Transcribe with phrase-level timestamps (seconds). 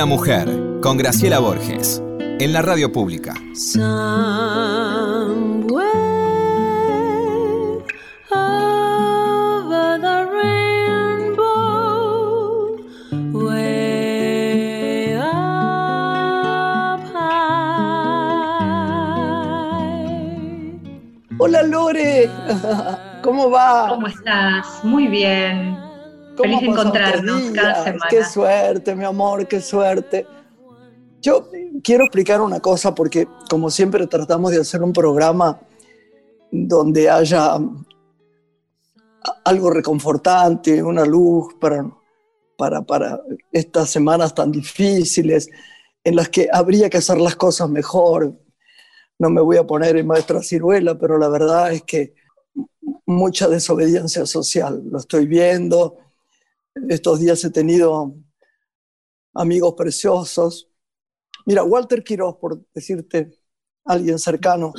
[0.00, 0.48] Una mujer,
[0.80, 3.34] con Graciela Borges, en la radio pública.
[21.36, 22.30] Hola Lore,
[23.22, 23.88] ¿cómo va?
[23.90, 24.82] ¿Cómo estás?
[24.82, 25.69] Muy bien.
[26.42, 28.06] Feliz encontrarnos cada semana.
[28.08, 30.26] Qué suerte, mi amor, qué suerte.
[31.20, 31.48] Yo
[31.82, 35.60] quiero explicar una cosa porque como siempre tratamos de hacer un programa
[36.50, 37.58] donde haya
[39.44, 41.88] algo reconfortante, una luz para,
[42.56, 43.20] para, para
[43.52, 45.48] estas semanas tan difíciles
[46.04, 48.34] en las que habría que hacer las cosas mejor.
[49.18, 52.14] No me voy a poner en maestra ciruela, pero la verdad es que
[53.04, 55.98] mucha desobediencia social, lo estoy viendo,
[56.88, 58.14] estos días he tenido
[59.34, 60.70] amigos preciosos.
[61.46, 63.38] Mira, Walter Quiroz, por decirte
[63.84, 64.72] alguien cercano,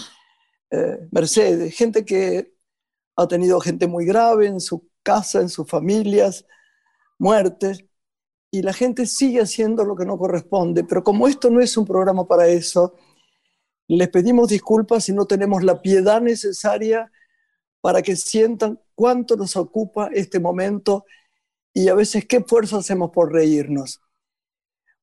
[0.69, 2.53] eh, Mercedes, gente que
[3.15, 6.45] ha tenido gente muy grave en su casa, en sus familias,
[7.17, 7.85] muertes,
[8.51, 10.83] y la gente sigue haciendo lo que no corresponde.
[10.83, 12.95] Pero como esto no es un programa para eso,
[13.87, 17.11] les pedimos disculpas si no tenemos la piedad necesaria
[17.81, 21.05] para que sientan cuánto nos ocupa este momento
[21.73, 24.01] y a veces qué esfuerzo hacemos por reírnos.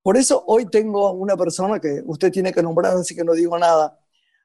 [0.03, 3.59] Por eso hoy tengo una persona que usted tiene que nombrar, así que no digo
[3.59, 3.99] nada,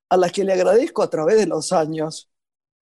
[0.10, 2.30] a la que le agradezco a través de los años,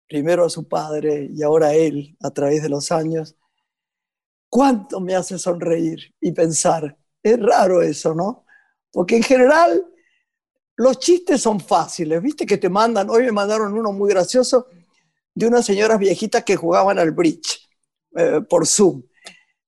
[0.08, 3.36] primero a su padre y ahora a él a través de los años,
[4.50, 6.98] cuánto me hace sonreír y pensar.
[7.22, 8.46] Es raro eso, ¿no?
[8.92, 9.86] Porque en general
[10.76, 14.68] los chistes son fáciles, viste que te mandan, hoy me mandaron uno muy gracioso
[15.34, 17.70] de unas señoras viejitas que jugaban al bridge
[18.16, 19.04] eh, por Zoom.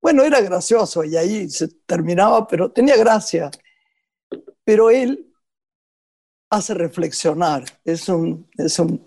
[0.05, 3.49] Bueno, era gracioso y ahí se terminaba, pero tenía gracia.
[4.63, 5.33] Pero él
[6.51, 7.63] hace reflexionar.
[7.83, 9.03] Es un, es un,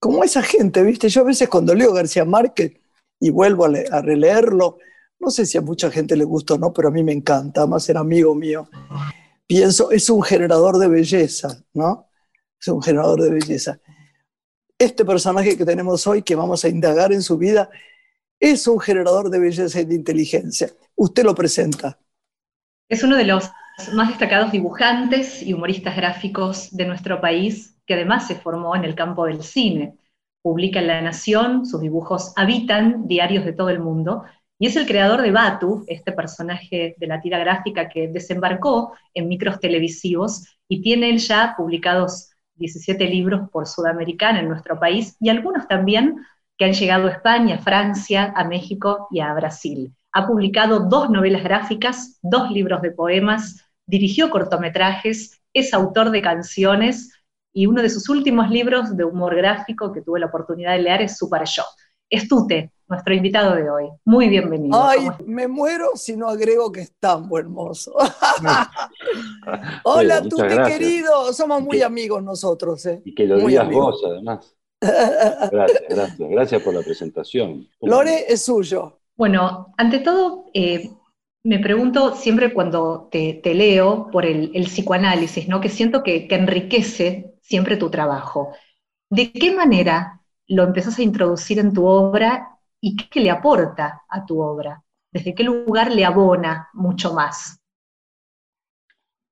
[0.00, 1.08] como esa gente, ¿viste?
[1.08, 2.72] Yo a veces cuando leo García Márquez
[3.20, 4.78] y vuelvo a, releerlo,
[5.20, 7.60] no sé si a mucha gente le gusta o no, pero a mí me encanta,
[7.60, 8.68] además era amigo mío.
[9.46, 12.08] Pienso, es un generador de belleza, ¿no?
[12.60, 13.78] Es un generador de belleza.
[14.76, 17.70] Este personaje que tenemos hoy, que vamos a indagar en su vida,
[18.40, 20.68] es un generador de belleza y de inteligencia.
[20.94, 21.98] Usted lo presenta.
[22.88, 23.50] Es uno de los
[23.94, 28.94] más destacados dibujantes y humoristas gráficos de nuestro país, que además se formó en el
[28.94, 29.96] campo del cine.
[30.42, 34.24] Publica en La Nación, sus dibujos habitan diarios de todo el mundo,
[34.58, 39.28] y es el creador de Batu, este personaje de la tira gráfica que desembarcó en
[39.28, 45.68] micros televisivos y tiene ya publicados 17 libros por Sudamericana en nuestro país y algunos
[45.68, 46.16] también
[46.58, 49.94] que han llegado a España, a Francia, a México y a Brasil.
[50.12, 57.12] Ha publicado dos novelas gráficas, dos libros de poemas, dirigió cortometrajes, es autor de canciones
[57.52, 61.02] y uno de sus últimos libros de humor gráfico que tuve la oportunidad de leer
[61.02, 61.64] es Super Show.
[62.08, 63.88] Estute, nuestro invitado de hoy.
[64.04, 64.80] Muy bienvenido.
[64.80, 67.94] Ay, me muero si no agrego que es tan hermoso.
[69.84, 72.84] Hola, Tute querido, somos muy amigos nosotros.
[72.86, 73.02] ¿eh?
[73.04, 74.56] Y que lo digas vos, además.
[74.80, 76.30] Gracias, gracias.
[76.30, 77.68] Gracias por la presentación.
[77.80, 79.00] Lore es suyo.
[79.16, 80.90] Bueno, ante todo, eh,
[81.46, 85.60] me pregunto siempre cuando te, leo por el, psicoanálisis, ¿no?
[85.60, 88.52] que siento que, enriquece siempre tu trabajo.
[89.08, 94.26] ¿De qué manera lo empezás a introducir en tu obra y qué le aporta a
[94.26, 94.82] tu obra?
[95.12, 97.60] ¿Desde qué lugar le abona mucho más?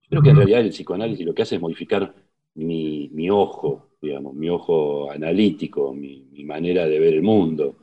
[0.09, 2.15] Creo que en realidad el psicoanálisis lo que hace es modificar
[2.55, 7.77] mi, mi ojo, digamos, mi ojo analítico, mi, manera de ver el mundo.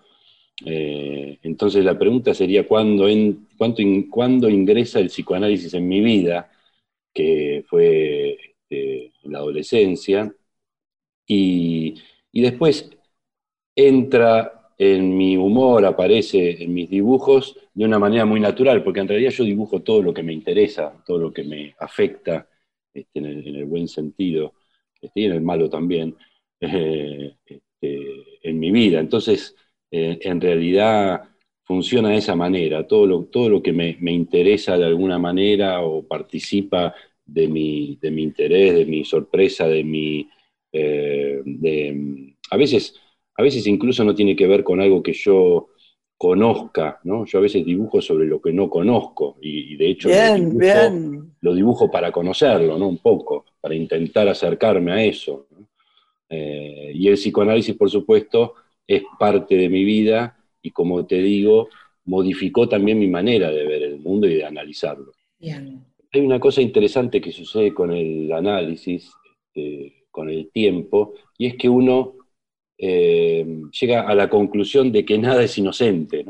[0.65, 3.47] Eh, entonces la pregunta sería, ¿cuándo, en,
[4.09, 6.51] ¿cuándo ingresa el psicoanálisis en mi vida?
[7.13, 8.38] Que fue
[8.69, 10.33] este, la adolescencia.
[11.27, 11.95] Y,
[12.31, 12.89] y después
[13.75, 19.07] entra en mi humor, aparece en mis dibujos de una manera muy natural, porque en
[19.07, 22.47] realidad yo dibujo todo lo que me interesa, todo lo que me afecta
[22.91, 24.53] este, en, el, buen sentido,
[25.01, 26.15] este, y en el malo también,
[26.59, 28.07] eh, este,
[28.44, 29.00] en mi vida.
[29.00, 29.56] Entonces,
[29.89, 31.24] eh, en realidad
[31.63, 36.03] funciona de esa manera, todo lo, todo lo que me, interesa de alguna manera o
[36.07, 36.94] participa
[37.25, 40.30] de mi, de mi interés, de mi sorpresa, de mi...
[40.74, 41.42] Eh,
[42.50, 42.95] a, veces,
[43.36, 45.70] a veces incluso no tiene que ver con algo que yo
[46.21, 47.25] conozca, ¿no?
[47.25, 50.07] Yo a veces dibujo sobre lo que no conozco y, de hecho
[51.41, 52.88] lo, dibujo, para conocerlo, ¿no?
[52.88, 55.47] Un poco, para intentar acercarme a eso.
[56.29, 58.53] Eh, y el psicoanálisis, por supuesto,
[58.85, 61.69] es parte de mi vida y como te digo,
[62.06, 65.13] modificó también mi manera de ver el mundo y de analizarlo.
[66.13, 69.12] Hay una cosa interesante que sucede con el análisis,
[69.47, 72.13] este, con el tiempo, y es que uno
[72.83, 73.45] eh,
[73.80, 76.25] llega a la conclusión de que nada es inocente.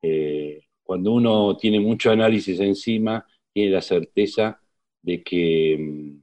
[0.00, 4.58] Eh, cuando uno tiene mucho análisis encima, tiene la certeza
[5.02, 6.14] de que,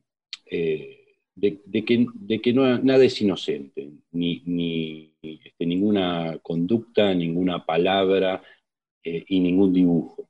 [0.48, 8.42] eh, de, que, de que nada es inocente, ni, ni este, ninguna conducta, ninguna palabra
[9.04, 10.28] y ningún dibujo.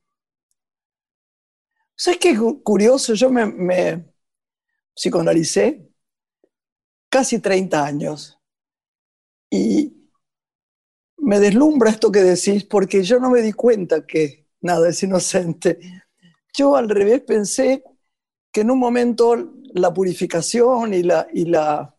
[1.94, 3.14] ¿Sabes qué curioso?
[3.14, 4.04] Yo me, me
[4.94, 5.88] psicoanalicé
[7.08, 8.41] casi 30 años
[9.52, 9.92] y
[11.18, 15.78] me deslumbra esto que decís porque yo no me di cuenta que nada es inocente.
[16.54, 17.84] Yo al revés pensé
[18.52, 19.36] que en un momento
[19.74, 21.96] la purificación y, la, y, la,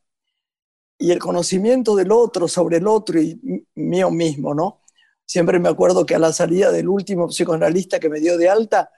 [0.98, 3.40] y el conocimiento del otro sobre el otro y
[3.76, 4.82] mío mismo, ¿no?
[5.26, 8.92] Siempre me acuerdo que a la salida del último psicoanalista que me dio de alta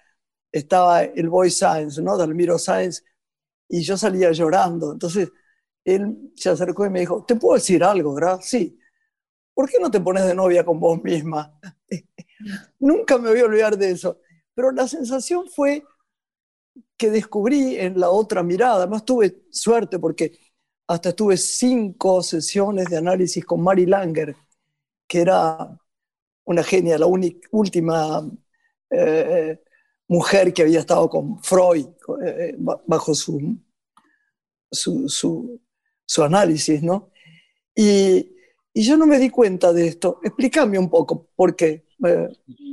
[0.52, 2.18] estaba el boy Science, ¿no?
[2.18, 3.04] Dalmiro Sáenz,
[3.70, 4.94] y yo salía llorando.
[4.94, 5.30] Entonces
[5.86, 8.40] él se acercó y me dijo, ¿te puedo decir algo, verdad?
[8.42, 8.80] Sí.
[9.54, 11.58] ¿Por qué no te pones de novia con vos misma?
[12.80, 14.20] Nunca me voy a olvidar de eso.
[14.54, 15.84] Pero la sensación fue
[16.98, 20.38] que descubrí en la otra mirada, además tuve suerte porque
[20.88, 24.36] hasta estuve cinco sesiones de análisis con Mary Langer,
[25.08, 25.78] que era
[26.46, 28.30] una genia, la última
[28.90, 29.62] eh,
[30.08, 31.88] mujer que había estado con Freud
[32.24, 33.58] eh, bajo su,
[34.72, 35.62] su, su
[36.24, 37.10] análisis, ¿no?
[37.76, 38.30] Y,
[38.74, 40.20] y, yo no me di cuenta de esto.
[40.24, 41.86] Explícame un poco por qué.
[42.06, 42.28] Eh,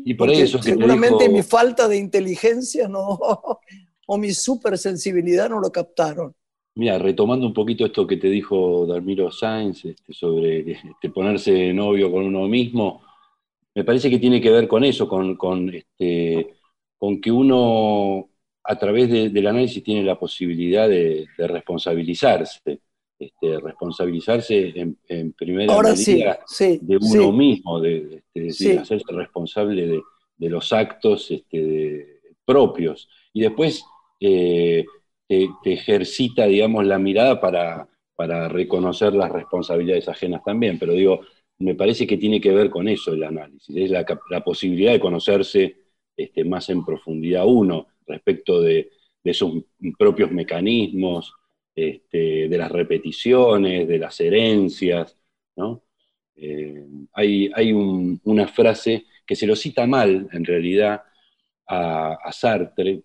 [0.04, 3.18] y por eso que seguramente mi falta de inteligencia no,
[4.06, 6.34] o mi supersensibilidad no lo captaron.
[6.74, 12.10] Mira, retomando un poquito esto que te dijo Dalmiro Sáenz este, sobre este, ponerse novio
[12.10, 13.02] con uno mismo,
[13.74, 16.54] me parece que tiene que ver con eso, con, con, este,
[16.96, 18.28] con que uno
[18.64, 22.80] a través del análisis tiene la posibilidad de, de responsabilizarse
[23.22, 30.02] este, responsabilizarse en, primera medida de uno mismo, de, este, hacerse responsable
[30.38, 33.08] de, los actos este, propios.
[33.32, 33.84] Y después
[34.18, 34.84] eh,
[35.28, 40.80] te, ejercita, digamos, la mirada para, para reconocer las responsabilidades ajenas también.
[40.80, 41.20] Pero digo,
[41.60, 44.04] me parece que tiene que ver con eso el análisis, es la,
[44.44, 45.76] posibilidad de conocerse
[46.16, 48.90] este, más en profundidad uno respecto de,
[49.22, 49.62] de sus
[49.96, 51.32] propios mecanismos,
[51.74, 55.16] este, de las repeticiones, de las herencias.
[55.56, 55.82] ¿no?
[56.34, 61.02] Eh, hay, una frase que se lo cita mal, en realidad,
[61.68, 63.02] a, Sartre,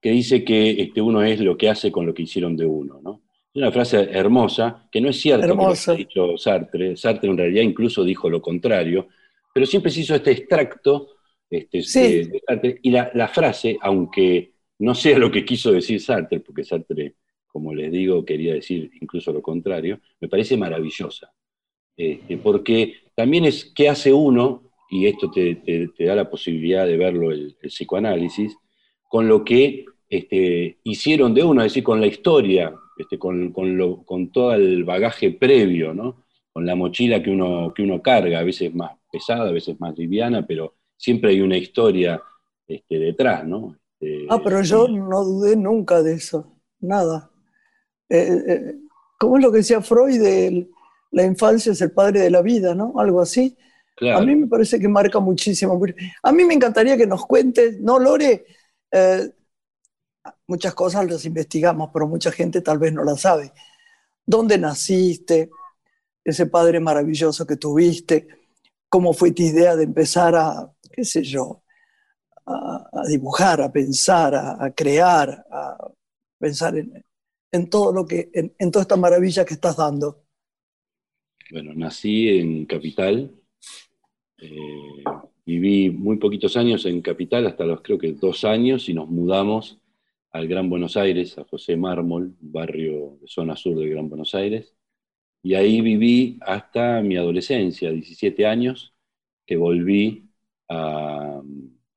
[0.00, 3.00] que dice que este, uno es lo que hace con lo que hicieron de uno.
[3.02, 3.22] ¿no?
[3.54, 6.96] Es una frase hermosa, que no es cierto que lo ha dicho Sartre.
[6.96, 9.08] Sartre en realidad incluso dijo lo contrario,
[9.52, 11.16] pero siempre se hizo este extracto
[11.48, 16.40] este, de, Sartre, y la, la, frase, aunque no sea lo que quiso decir Sartre,
[16.40, 17.14] porque Sartre
[17.56, 21.32] como les digo, quería decir incluso lo contrario, me parece maravillosa.
[21.96, 27.32] Este, porque también es qué hace uno, y esto te, da la posibilidad de verlo
[27.32, 28.54] el, psicoanálisis,
[29.08, 34.30] con lo que este, hicieron de uno, es decir, con la historia, este, con, con,
[34.30, 36.26] todo el bagaje previo, ¿no?
[36.52, 39.96] con la mochila que uno, que uno carga, a veces más pesada, a veces más
[39.96, 42.22] liviana, pero siempre hay una historia
[42.86, 43.46] detrás.
[43.46, 43.78] ¿no?
[44.28, 47.30] ah, pero yo no dudé nunca de eso, nada.
[48.08, 48.74] Eh, eh,
[49.18, 50.20] ¿cómo es lo que decía Freud?
[50.20, 50.68] De
[51.10, 52.94] la infancia es el padre de la vida, ¿no?
[52.98, 53.56] Algo así.
[54.14, 55.80] A mí me parece que marca muchísimo.
[56.22, 58.44] A mí me encantaría que nos cuentes, ¿no, Lore?
[58.90, 59.30] Eh,
[60.46, 63.52] muchas cosas las investigamos, pero mucha gente tal vez no las sabe.
[64.26, 65.50] ¿Dónde naciste?
[66.22, 68.28] Ese padre maravilloso que tuviste.
[68.88, 71.62] ¿Cómo fue tu idea de empezar a, qué sé yo,
[72.44, 75.88] a, dibujar, a pensar, a crear, a
[76.38, 77.05] pensar en,
[77.52, 80.24] en todo lo que, en, toda esta maravilla que estás dando?
[81.50, 83.30] Bueno, nací en Capital,
[84.38, 85.04] eh,
[85.44, 89.78] viví muy poquitos años en Capital, hasta los creo que dos años, y nos mudamos
[90.32, 94.74] al Gran Buenos Aires, a José Mármol, barrio de zona sur del Gran Buenos Aires,
[95.42, 98.92] y ahí viví hasta mi adolescencia, 17 años,
[99.46, 100.28] que volví
[100.68, 101.40] a,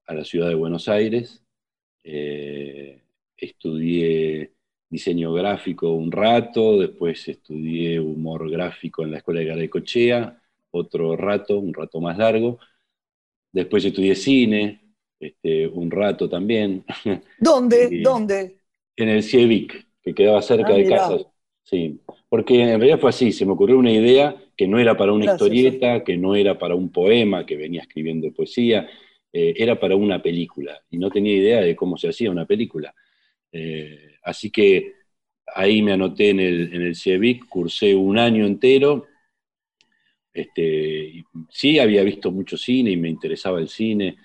[0.08, 1.44] la ciudad de Buenos Aires,
[2.03, 3.01] eh,
[3.38, 4.53] estudié
[4.89, 10.41] diseño gráfico un rato, después estudié humor gráfico en la Escuela de Garacochea,
[10.72, 12.60] otro rato, un rato más largo.
[13.51, 14.81] Después estudié cine,
[15.19, 16.84] este, un rato también.
[17.39, 18.01] ¿Dónde?
[18.01, 18.58] ¿Dónde?
[18.96, 21.17] En el CIEVIC, que quedaba cerca ah, de casa.
[21.63, 25.13] Sí, porque en realidad fue así, se me ocurrió una idea que no era para
[25.13, 28.89] una historieta, que no era para un poema, que venía escribiendo poesía,
[29.31, 32.93] eh, era para una película y no tenía idea de cómo se hacía una película.
[34.24, 34.94] Así que
[35.56, 39.06] ahí me anoté en el, en el CIEVIC, cursé un año entero.
[40.34, 44.18] Este, sí, había visto mucho cine y me interesaba el cine,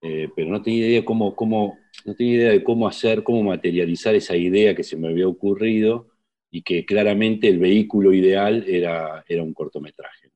[0.00, 4.36] pero no tenía idea cómo, cómo, no tenía idea de cómo hacer, cómo materializar esa
[4.36, 6.12] idea que se me había ocurrido
[6.54, 10.30] y que claramente el vehículo ideal era, era un cortometraje,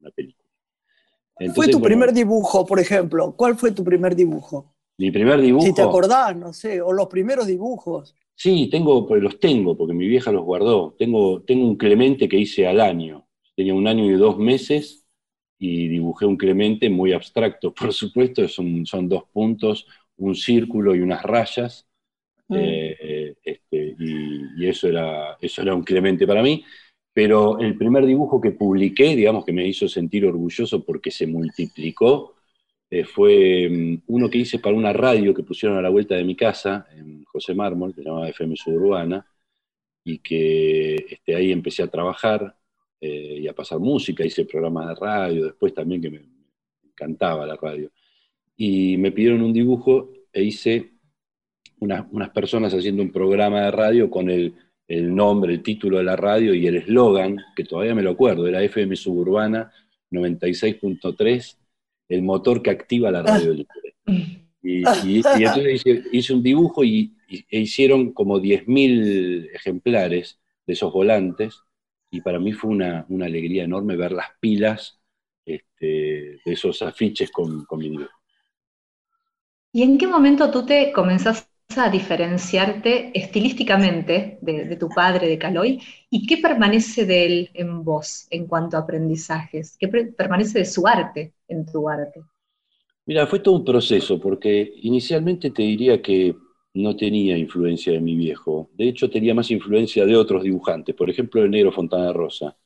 [0.00, 0.50] una, película.
[1.54, 3.34] ¿Fue tu primer dibujo, por ejemplo?
[3.36, 4.73] ¿Cuál fue tu primer dibujo?
[4.98, 5.66] Mi primer dibujo.
[5.66, 8.14] Si te acordás, no sé, o los primeros dibujos.
[8.36, 10.94] Sí, tengo, pues los tengo, porque mi vieja los guardó.
[10.98, 13.26] Tengo, tengo un Clemente que hice al año.
[13.54, 15.04] Tenía un año y dos meses
[15.58, 19.86] y dibujé un Clemente muy abstracto, por supuesto, son, son dos puntos,
[20.16, 21.86] un círculo y unas rayas,
[22.48, 22.56] mm.
[22.58, 26.64] eh, este, y, eso, era, eso era un Clemente para mí.
[27.12, 32.33] Pero el primer dibujo que publiqué, digamos que me hizo sentir orgulloso porque se multiplicó,
[32.94, 36.22] eh, fue mm, uno que hice para una radio que pusieron a la vuelta de
[36.22, 39.26] mi casa, en José Mármol, que se llamaba FM Suburbana,
[40.04, 42.56] y que este, ahí empecé a trabajar
[43.00, 46.20] eh, y a pasar música, hice programas de radio, después también que me
[46.84, 47.90] encantaba la radio.
[48.56, 50.92] Y me pidieron un dibujo e hice
[51.80, 54.54] unas personas haciendo un programa de radio con el,
[54.88, 58.62] nombre, el título de la radio y el eslogan, que todavía me lo acuerdo, era
[58.62, 59.72] FM Suburbana
[60.12, 61.56] 96.3,
[62.08, 63.54] el motor que activa la radio
[64.62, 64.78] Y,
[65.16, 65.82] entonces
[66.12, 71.60] hice, un dibujo y, e hicieron como 10.000 ejemplares de esos volantes,
[72.10, 75.00] y para mí fue una, alegría enorme ver las pilas
[75.44, 78.10] este, de esos afiches con, con mi dibujo.
[79.72, 85.80] ¿Y en qué momento tú te comenzás a diferenciarte estilísticamente de, tu padre, de Caloy?
[86.10, 89.76] ¿Y qué permanece de él en vos en cuanto a aprendizajes?
[89.78, 92.22] ¿Qué permanece de su arte en tu arte?
[93.06, 96.34] Mira, fue todo un proceso, porque inicialmente te diría que
[96.74, 98.70] no tenía influencia de mi viejo.
[98.74, 100.94] De hecho, tenía más influencia de otros dibujantes.
[100.94, 102.56] Por ejemplo, el negro Fontana Rosa,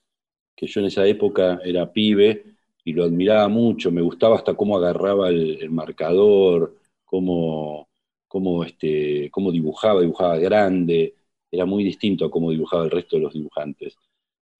[0.54, 2.44] que yo en esa época era pibe
[2.84, 3.90] y lo admiraba mucho.
[3.90, 7.87] Me gustaba hasta cómo agarraba el marcador, cómo,
[8.28, 11.14] cómo, este, cómo dibujaba, dibujaba grande,
[11.50, 13.96] era muy distinto a cómo dibujaba el resto de los dibujantes.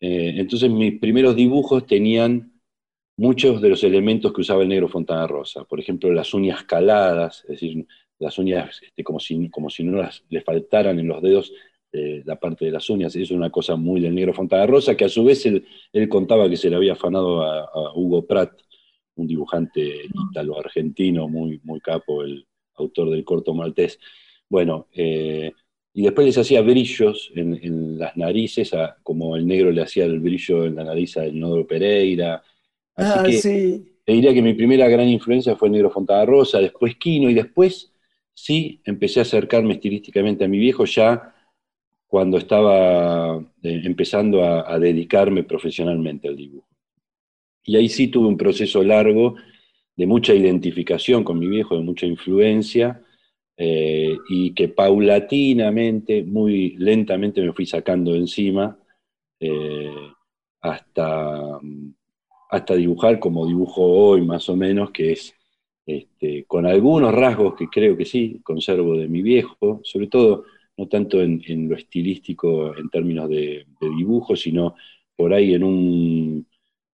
[0.00, 2.60] Eh, entonces mis primeros dibujos tenían
[3.16, 7.42] muchos de los elementos que usaba el negro Fontana Rosa, por ejemplo las uñas caladas,
[7.44, 7.86] es decir,
[8.18, 11.52] las uñas este, como, si, como si no las, le faltaran en los dedos
[11.92, 15.04] eh, la parte de las uñas, es una cosa muy del negro Fontana Rosa, que
[15.04, 15.64] a su vez él,
[16.08, 18.52] contaba que se le había afanado a Hugo Pratt
[19.18, 22.46] un dibujante italo-argentino muy, muy capo, el
[22.78, 23.98] autor del corto maltés.
[24.48, 25.52] Bueno, eh,
[25.92, 28.70] y después les hacía brillos en, las narices,
[29.02, 32.42] como el negro le hacía el brillo en la nariz del Nodo Pereira.
[32.94, 33.96] Así ah, que sí.
[34.04, 37.34] te diría que mi primera gran influencia fue el negro Fontana Rosa, después Quino, y
[37.34, 37.92] después
[38.32, 41.34] sí empecé a acercarme estilísticamente a mi viejo ya
[42.06, 46.68] cuando estaba eh, empezando a dedicarme profesionalmente al dibujo.
[47.64, 49.34] Y ahí sí tuve un proceso largo
[49.98, 53.02] de mucha identificación con mi viejo, de mucha influencia,
[53.56, 58.78] eh, y que paulatinamente, muy lentamente me fui sacando encima,
[59.40, 59.90] eh,
[60.60, 61.58] hasta,
[62.48, 65.34] hasta dibujar como dibujo hoy más o menos, que es
[65.84, 70.44] este, con algunos rasgos que creo que sí, conservo de mi viejo, sobre todo
[70.76, 74.76] no tanto en, lo estilístico en términos de dibujo, sino
[75.16, 76.46] por ahí en un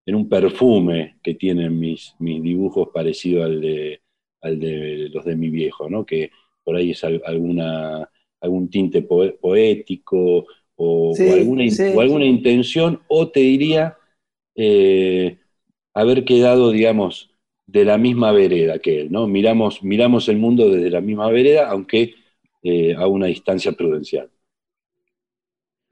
[0.06, 4.02] en un perfume que tienen mis, mis dibujos parecido al de,
[4.42, 6.06] al de los de mi viejo, ¿no?
[6.06, 6.32] que
[6.64, 11.64] por ahí es alguna, algún tinte poético o, alguna,
[12.00, 13.98] alguna, intención, o te diría
[14.56, 15.38] eh,
[15.94, 17.30] haber quedado, digamos,
[17.68, 19.28] de la misma vereda que él, ¿no?
[19.28, 22.16] Miramos, miramos el mundo desde la misma vereda, aunque
[22.64, 24.30] eh, a una distancia prudencial.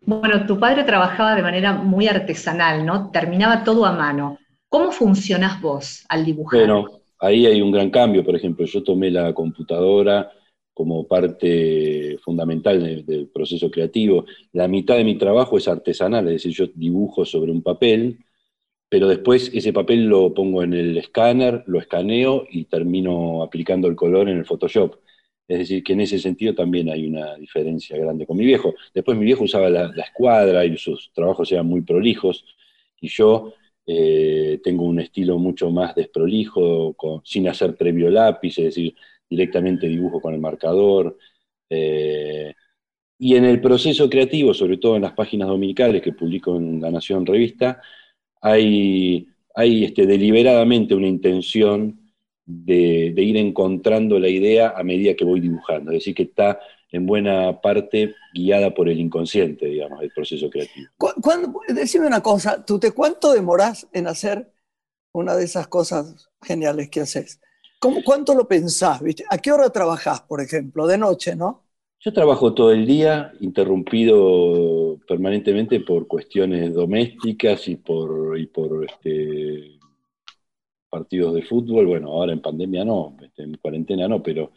[0.09, 3.11] Bueno, tu padre trabajaba de manera muy artesanal, ¿no?
[3.11, 4.39] Terminaba todo a mano.
[4.67, 6.61] ¿Cómo funcionás vos al dibujar?
[6.61, 10.31] Bueno, ahí hay un gran cambio, por ejemplo, yo tomé la computadora
[10.73, 14.25] como parte fundamental del, proceso creativo.
[14.51, 18.17] La mitad de mi trabajo es artesanal, es decir, yo dibujo sobre un papel,
[18.89, 23.95] pero después ese papel lo pongo en el escáner, lo escaneo y termino aplicando el
[23.95, 24.95] color en el Photoshop.
[25.50, 28.75] Es decir, que en ese sentido también hay una diferencia grande con mi viejo.
[28.94, 32.46] Después mi viejo usaba la, escuadra y sus trabajos eran muy prolijos,
[33.01, 33.53] y yo
[33.88, 38.96] eh, tengo un estilo mucho más desprolijo, sin hacer previo lápiz, es decir,
[39.27, 41.18] directamente dibujo con el marcador.
[41.68, 42.53] Eh,
[43.18, 46.91] y en el proceso creativo, sobre todo en las páginas dominicales que publico en La
[46.91, 47.82] Nación Revista,
[48.41, 52.08] hay, hay este, deliberadamente una intención
[52.50, 55.91] de, ir encontrando la idea a medida que voy dibujando.
[55.91, 56.60] Es decir, que está
[56.91, 60.89] en buena parte guiada por el inconsciente, digamos, el proceso creativo.
[60.98, 64.51] Cuando, decime una cosa, ¿tú te cuánto demorás en hacer
[65.13, 67.39] una de esas cosas geniales que haces?
[67.79, 69.01] ¿Cómo, ¿Cuánto lo pensás?
[69.01, 69.24] ¿viste?
[69.29, 70.88] ¿A qué hora trabajás, por ejemplo?
[70.88, 71.63] De noche, ¿no?
[72.00, 79.78] Yo trabajo todo el día, interrumpido permanentemente por cuestiones domésticas y por, y por este,
[80.89, 81.86] partidos de fútbol.
[81.86, 84.51] Bueno, ahora en pandemia no, este, en cuarentena no, pero,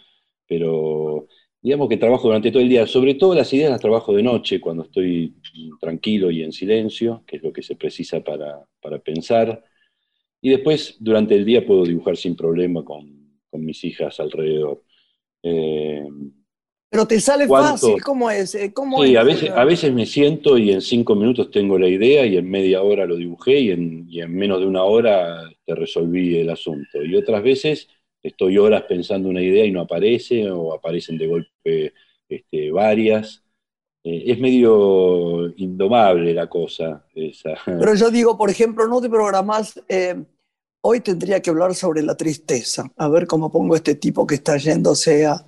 [0.46, 1.26] pero
[1.60, 2.86] digamos que trabajo durante todo el día.
[2.86, 5.34] Sobre todo las ideas las trabajo de noche, cuando estoy
[5.80, 8.66] tranquilo y en silencio, que es lo que se precisa para,
[9.04, 9.64] pensar.
[10.40, 13.20] Y después, durante el día, puedo dibujar sin problema con,
[13.52, 14.82] mis hijas alrededor.
[15.42, 16.08] Eh,
[16.92, 18.54] pero te sale fácil, ¿cómo es?
[18.54, 22.26] Eh, sí, A, veces, a veces me siento y en cinco minutos tengo la idea
[22.26, 26.50] y en media hora lo dibujé y en, menos de una hora te resolví el
[26.50, 27.02] asunto.
[27.02, 27.88] Y otras veces
[28.22, 31.94] estoy horas pensando una idea y no aparece o aparecen de golpe
[32.28, 33.42] este, varias.
[34.04, 37.06] Eh, es medio indomable la cosa.
[37.14, 37.54] Esa.
[37.64, 40.22] Pero yo digo, por ejemplo, no te programás, eh,
[40.82, 44.56] hoy tendría que hablar sobre la tristeza, a ver cómo pongo este tipo que está
[44.56, 45.46] yéndose a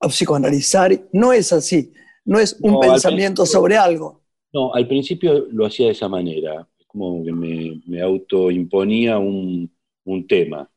[0.00, 0.98] a psicoanalizar.
[1.12, 1.92] No es así,
[2.24, 4.22] no es un pensamiento sobre algo.
[4.52, 9.70] No, al principio lo hacía de esa manera, como que me, autoimponía un,
[10.04, 10.70] un tema.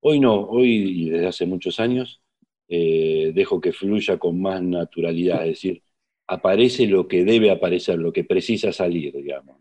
[0.00, 2.22] Hoy no, hoy y desde hace muchos años
[2.68, 5.82] eh, dejo que fluya con más naturalidad, es decir,
[6.26, 9.58] aparece lo que debe aparecer, lo que precisa salir, digamos.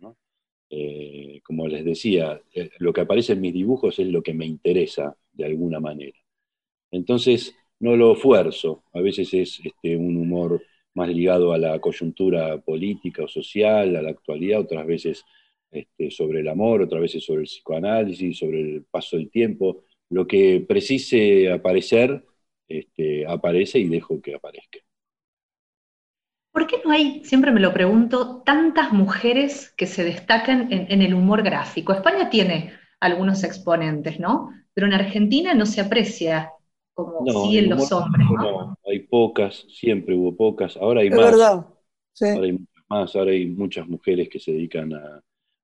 [0.69, 4.45] Eh, como les decía, eh, lo que aparece en mis dibujos es lo que me
[4.45, 6.17] interesa de alguna manera.
[6.91, 8.83] Entonces, no lo fuerzo.
[8.93, 10.61] A veces es este, un humor
[10.93, 15.25] más ligado a la coyuntura política o social, a la actualidad, otras veces
[15.71, 19.83] este, sobre el amor, otras veces sobre el psicoanálisis, sobre el paso del tiempo.
[20.09, 22.25] Lo que precise aparecer,
[22.67, 24.79] este, aparece y dejo que aparezca.
[26.51, 31.01] ¿Por qué no hay, siempre me lo pregunto, tantas mujeres que se destacan en, en
[31.01, 31.93] el humor gráfico?
[31.93, 34.49] España tiene algunos exponentes, ¿no?
[34.73, 36.51] Pero en Argentina no se aprecia
[36.93, 38.27] como no, en los hombres.
[38.29, 38.77] ¿no?
[38.85, 41.31] hay pocas, siempre hubo pocas, ahora hay más.
[41.31, 41.65] Verdad.
[42.21, 45.21] Ahora hay más, ahora hay muchas mujeres que se dedican a,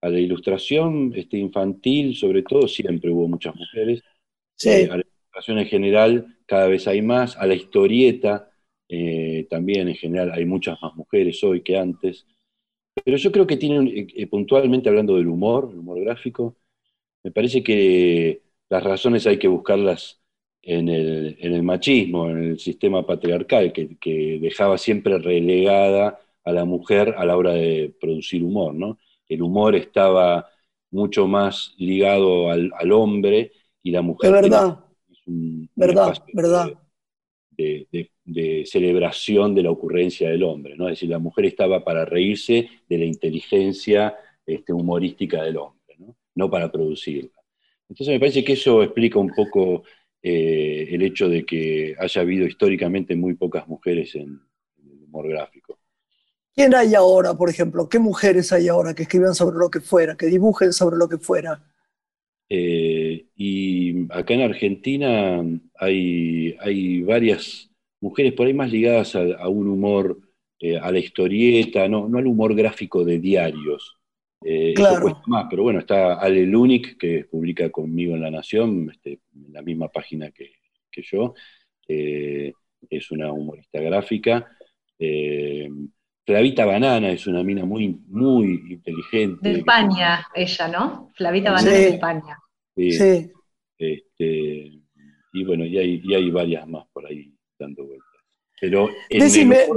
[0.10, 4.02] la ilustración este, infantil, sobre todo, siempre hubo muchas mujeres.
[4.56, 4.70] Sí.
[4.70, 8.50] Eh, a la ilustración en general cada vez hay más, a la historieta
[8.88, 12.26] eh, también en general hay muchas más mujeres hoy que antes.
[13.04, 16.58] Pero yo creo que tienen, eh, puntualmente hablando del humor, el humor gráfico,
[17.24, 20.22] me parece que las razones hay que buscarlas
[20.62, 27.26] en el, machismo, en el sistema patriarcal, que, dejaba siempre relegada a la mujer a
[27.26, 28.74] la hora de producir humor.
[28.74, 29.00] ¿no?
[29.28, 30.48] El humor estaba
[30.92, 33.52] mucho más ligado al, hombre
[33.84, 34.34] y la mujer...
[34.34, 34.80] Es verdad,
[35.76, 36.74] verdad, verdad.
[37.58, 40.76] De, celebración de la ocurrencia del hombre.
[40.76, 40.88] ¿no?
[40.88, 46.16] Es decir, la mujer estaba para reírse de la inteligencia este, humorística del hombre, ¿no?
[46.36, 47.32] no para producirla.
[47.90, 49.84] Entonces me parece que eso explica un poco
[50.22, 54.42] eh, el hecho de que haya habido históricamente muy pocas mujeres en,
[54.84, 55.65] el humor gráfico.
[56.56, 57.90] ¿Quién hay ahora, por ejemplo?
[57.90, 61.18] ¿Qué mujeres hay ahora que escriban sobre lo que fuera, que dibujen sobre lo que
[61.18, 61.62] fuera?
[62.48, 65.44] Eh, y acá en Argentina
[65.80, 70.20] hay, hay varias mujeres por ahí más ligadas a, un humor,
[70.60, 73.98] eh, a la historieta, no, no al humor gráfico de diarios,
[74.48, 75.02] eh, claro.
[75.02, 79.52] cuesta más, pero bueno, está Ale Lunik, que publica conmigo en La Nación, este, en
[79.52, 80.52] la misma página que,
[81.02, 81.34] yo.
[81.88, 82.54] Eh,
[82.90, 84.48] es una humorista gráfica.
[86.26, 89.48] Flavita Banana es una mina muy, muy inteligente.
[89.48, 91.12] De España, ella, ¿no?
[91.16, 92.40] Flavita Banana de España.
[92.76, 93.32] Sí.
[93.78, 94.82] Este,
[95.34, 98.10] y bueno, y hay, hay varias más por ahí dando vueltas.
[98.60, 99.68] Pero en Decime,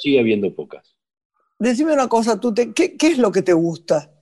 [0.00, 0.96] sigue habiendo pocas.
[1.58, 4.12] Decime una cosa, tú ¿qué, es lo que te gusta?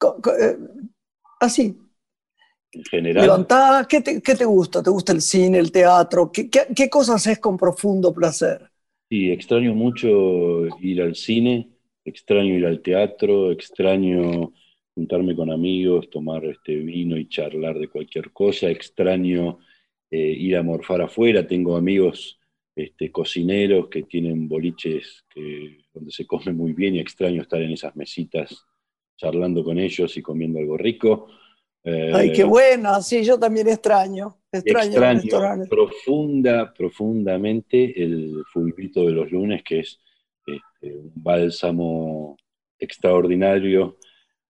[0.00, 0.58] Eh,
[1.40, 1.78] así.
[2.72, 3.46] En general.
[3.88, 4.82] ¿qué te, gusta?
[4.82, 6.30] ¿Te gusta el cine, el teatro?
[6.30, 8.70] ¿Qué, qué, cosas es con profundo placer?
[9.08, 11.70] Sí, extraño mucho ir al cine,
[12.04, 14.52] extraño ir al teatro, extraño
[14.94, 19.58] juntarme con amigos, tomar este vino y charlar de cualquier cosa, extraño
[20.10, 22.40] eh, ir a morfar afuera, tengo amigos
[22.74, 25.24] este, cocineros que tienen boliches
[25.94, 28.66] donde se come muy bien y extraño estar en esas mesitas
[29.16, 31.28] charlando con ellos y comiendo algo rico.
[31.86, 34.36] Ay, qué eh, bueno, sí, yo también extraño.
[34.50, 40.00] Extraño, extraño profunda, profundamente el fulbito de los lunes, que es
[40.46, 42.36] este, un bálsamo
[42.78, 43.98] extraordinario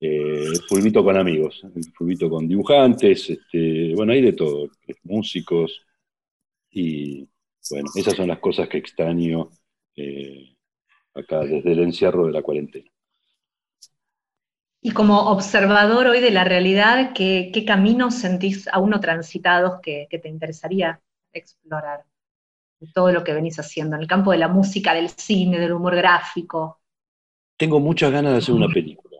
[0.00, 1.62] eh, fulbito con amigos,
[1.94, 4.68] fulbito con dibujantes, este, bueno, hay de todo,
[5.04, 5.84] músicos,
[6.70, 7.28] y
[7.70, 9.50] bueno, esas son las cosas que extraño
[9.96, 10.54] eh,
[11.14, 12.90] acá desde el encierro de la cuarentena.
[14.86, 20.28] Y como observador hoy de la realidad, ¿qué, caminos sentís aún no transitados que, te
[20.28, 21.00] interesaría
[21.32, 22.04] explorar?
[22.94, 25.96] Todo lo que venís haciendo en el campo de la música, del cine, del humor
[25.96, 26.78] gráfico.
[27.56, 29.16] Tengo muchas ganas de hacer una película,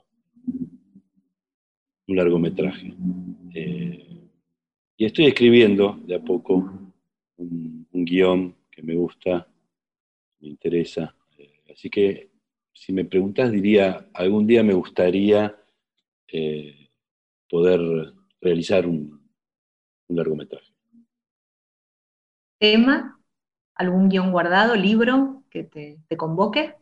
[2.06, 2.94] un largometraje.
[3.52, 4.20] Eh,
[4.96, 6.70] y estoy escribiendo de a poco
[7.38, 9.48] un, guion que me gusta,
[10.38, 11.12] me interesa.
[11.36, 12.35] Eh, así que
[12.76, 15.56] si me preguntas, diría, algún día me gustaría
[16.28, 16.90] eh,
[17.48, 17.80] poder
[18.40, 19.24] realizar un,
[20.08, 20.72] largometraje.
[22.60, 23.18] ¿Tema?
[23.74, 26.74] ¿Algún guion guardado, libro que te, convoque?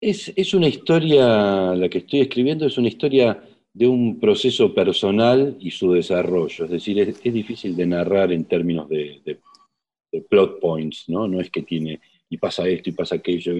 [0.00, 5.70] Es, una historia, la que estoy escribiendo es una historia de un proceso personal y
[5.72, 6.64] su desarrollo.
[6.64, 11.26] Es decir, es, difícil de narrar en términos de, de, plot points, ¿no?
[11.26, 13.52] No es que tiene, y pasa esto y pasa aquello.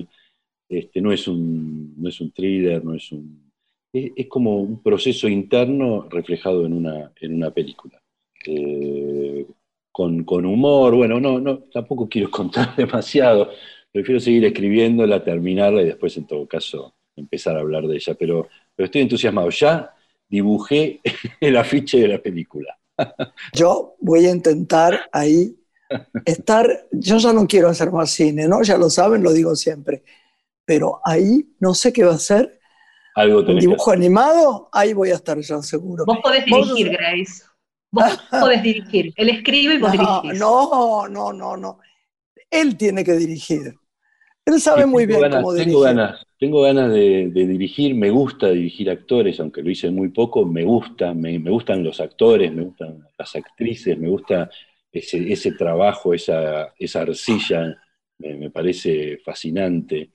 [0.72, 3.52] Este, no, es un, no es un thriller, no es un...
[3.92, 8.00] Es, como un proceso interno reflejado en una, en una película.
[8.46, 9.46] Eh,
[9.92, 13.50] con, humor, bueno, no, no, tampoco quiero contar demasiado,
[13.92, 18.48] prefiero seguir escribiéndola, terminarla y después en todo caso empezar a hablar de ella, pero,
[18.74, 19.94] pero estoy entusiasmado, ya
[20.26, 21.00] dibujé
[21.40, 22.78] el afiche de la película.
[23.52, 25.54] Yo voy a intentar ahí
[26.24, 28.62] estar, yo ya no quiero hacer más cine, ¿no?
[28.62, 30.02] Ya lo saben, lo digo siempre
[30.64, 32.58] pero ahí no sé qué va a ser.
[33.14, 36.04] Algo un dibujo animado, ahí voy a estar yo seguro.
[36.06, 37.44] Vos podés dirigir, Grace.
[37.90, 39.12] Vos podés dirigir.
[39.16, 41.78] Él escribe y vos no, No, no, no, no.
[42.50, 43.74] Él tiene que dirigir.
[44.44, 45.72] Él sabe muy bien cómo dirigir.
[45.72, 50.44] Tengo ganas, tengo ganas de, dirigir, me gusta dirigir actores, aunque lo hice muy poco,
[50.44, 54.50] me gusta, me, gustan los actores, me gustan las actrices, me gusta
[54.90, 57.76] ese, trabajo, esa, esa arcilla,
[58.18, 60.10] me parece fascinante.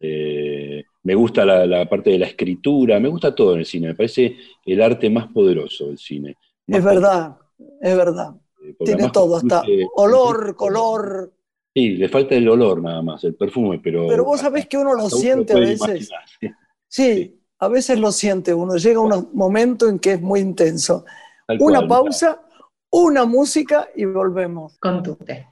[0.00, 3.94] Eh, me gusta la, parte de la escritura, me gusta todo en el cine, me
[3.94, 6.36] parece el arte más poderoso del cine.
[6.66, 7.36] es verdad,
[7.80, 8.34] es verdad.
[8.62, 9.62] Eh, Tiene todo, hasta
[9.96, 11.32] olor, color.
[11.74, 14.08] Sí, le falta el olor nada más, el perfume, pero...
[14.08, 16.10] Pero vos sabés que uno lo siente a veces.
[16.92, 21.04] Sí, a veces lo siente uno, llega un momento en que es muy intenso.
[21.60, 22.42] una pausa,
[22.90, 24.76] una música y volvemos.
[24.80, 25.46] Con tu té.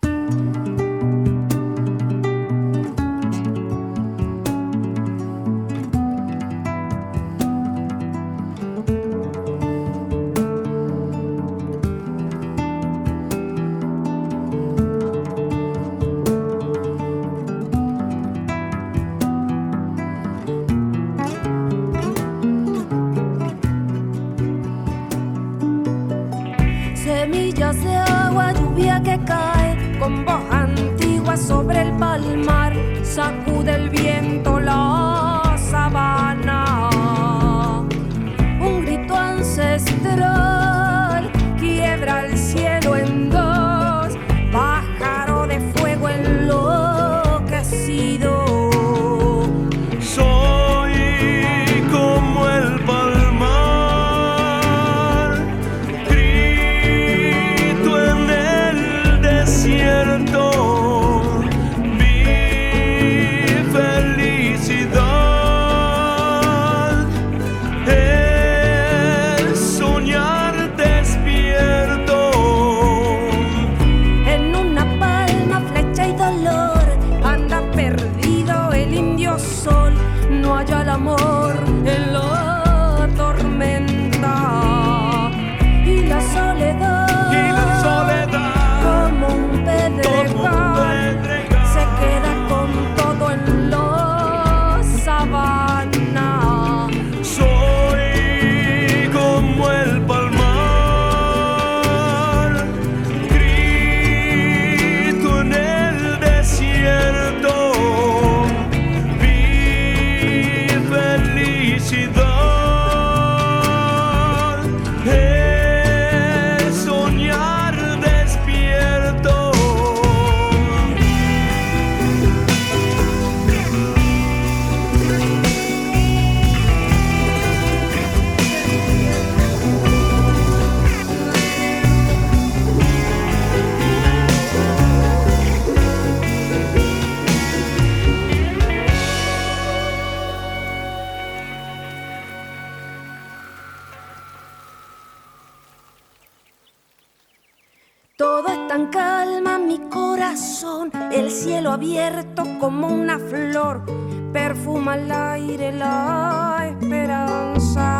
[154.32, 157.97] Perfuma el aire la esperanza.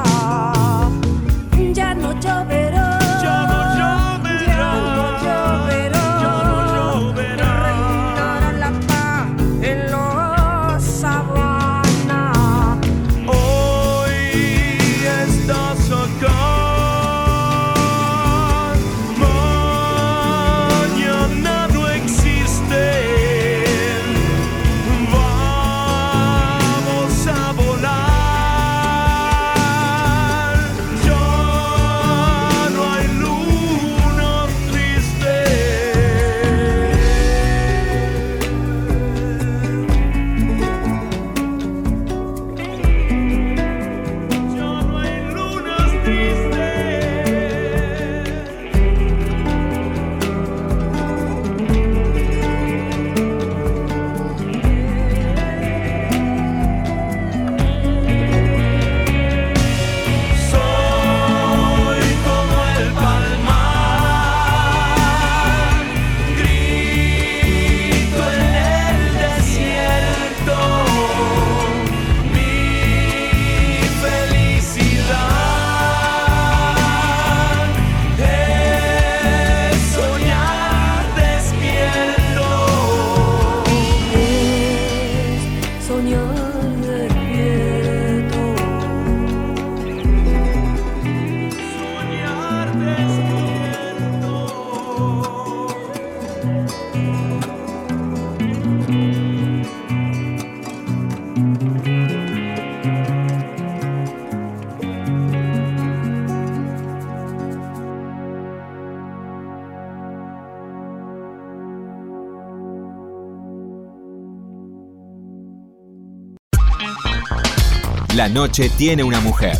[118.18, 119.56] La noche tiene una mujer.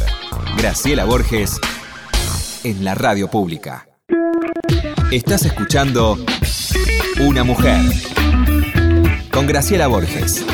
[0.57, 1.61] Graciela Borges
[2.65, 3.89] en la radio pública.
[5.13, 6.19] Estás escuchando
[7.21, 7.81] Una mujer
[9.31, 10.45] con Graciela Borges.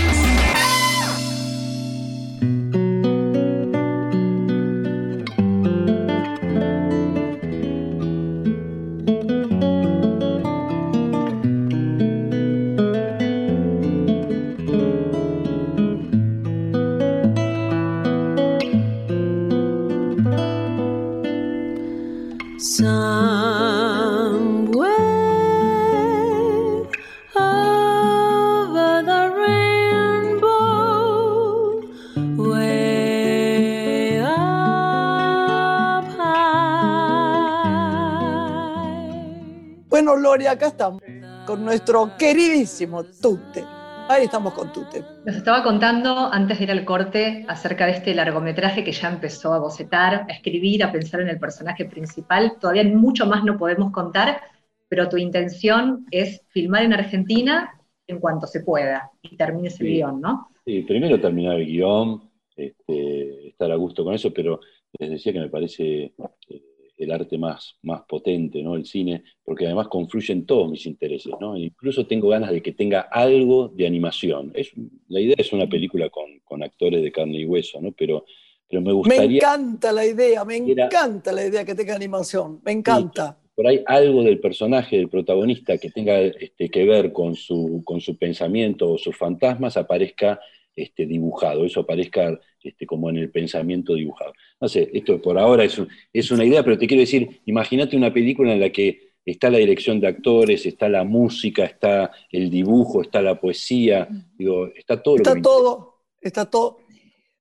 [41.64, 43.64] Con nuestro queridísimo Tute.
[44.10, 45.02] Ahí estamos con Tute.
[45.24, 49.54] Nos estaba contando antes de ir al corte acerca de este largometraje que ya empezó
[49.54, 52.58] a bocetar, a escribir, a pensar en el personaje principal.
[52.60, 54.42] Todavía mucho más no podemos contar,
[54.88, 59.92] pero tu intención es filmar en Argentina en cuanto se pueda y termines el Sí.
[59.94, 60.48] guion, ¿no?
[60.66, 64.60] Sí, primero terminar el guion, este, estar a gusto con eso, pero
[64.98, 66.12] les decía que me parece
[66.50, 66.62] eh,
[66.96, 68.76] el arte más, más potente, ¿no?
[68.76, 71.56] El cine, porque además confluyen todos mis intereses, ¿no?
[71.56, 74.52] Incluso tengo ganas de que tenga algo de animación.
[74.54, 74.70] Es,
[75.08, 77.92] la idea es una película con, con actores de carne y hueso, ¿no?
[77.92, 78.24] Pero,
[78.68, 82.60] pero me Me gustaría encanta la idea, me Era- encanta la idea que tenga animación,
[82.64, 83.38] me encanta.
[83.54, 88.00] por ahí algo del personaje, del protagonista, que tenga este, que ver con su, con
[88.00, 90.40] su pensamiento o sus fantasmas, aparezca
[90.76, 94.32] este, dibujado, eso aparezca este, como en el pensamiento dibujado.
[94.60, 97.96] No sé, esto por ahora es, un- es una idea, pero te quiero decir, imagínate
[97.96, 102.50] una película en la que está la dirección de actores, está la música, está el
[102.50, 106.78] dibujo, está la poesía, digo, está todo lo que Está todo, está todo.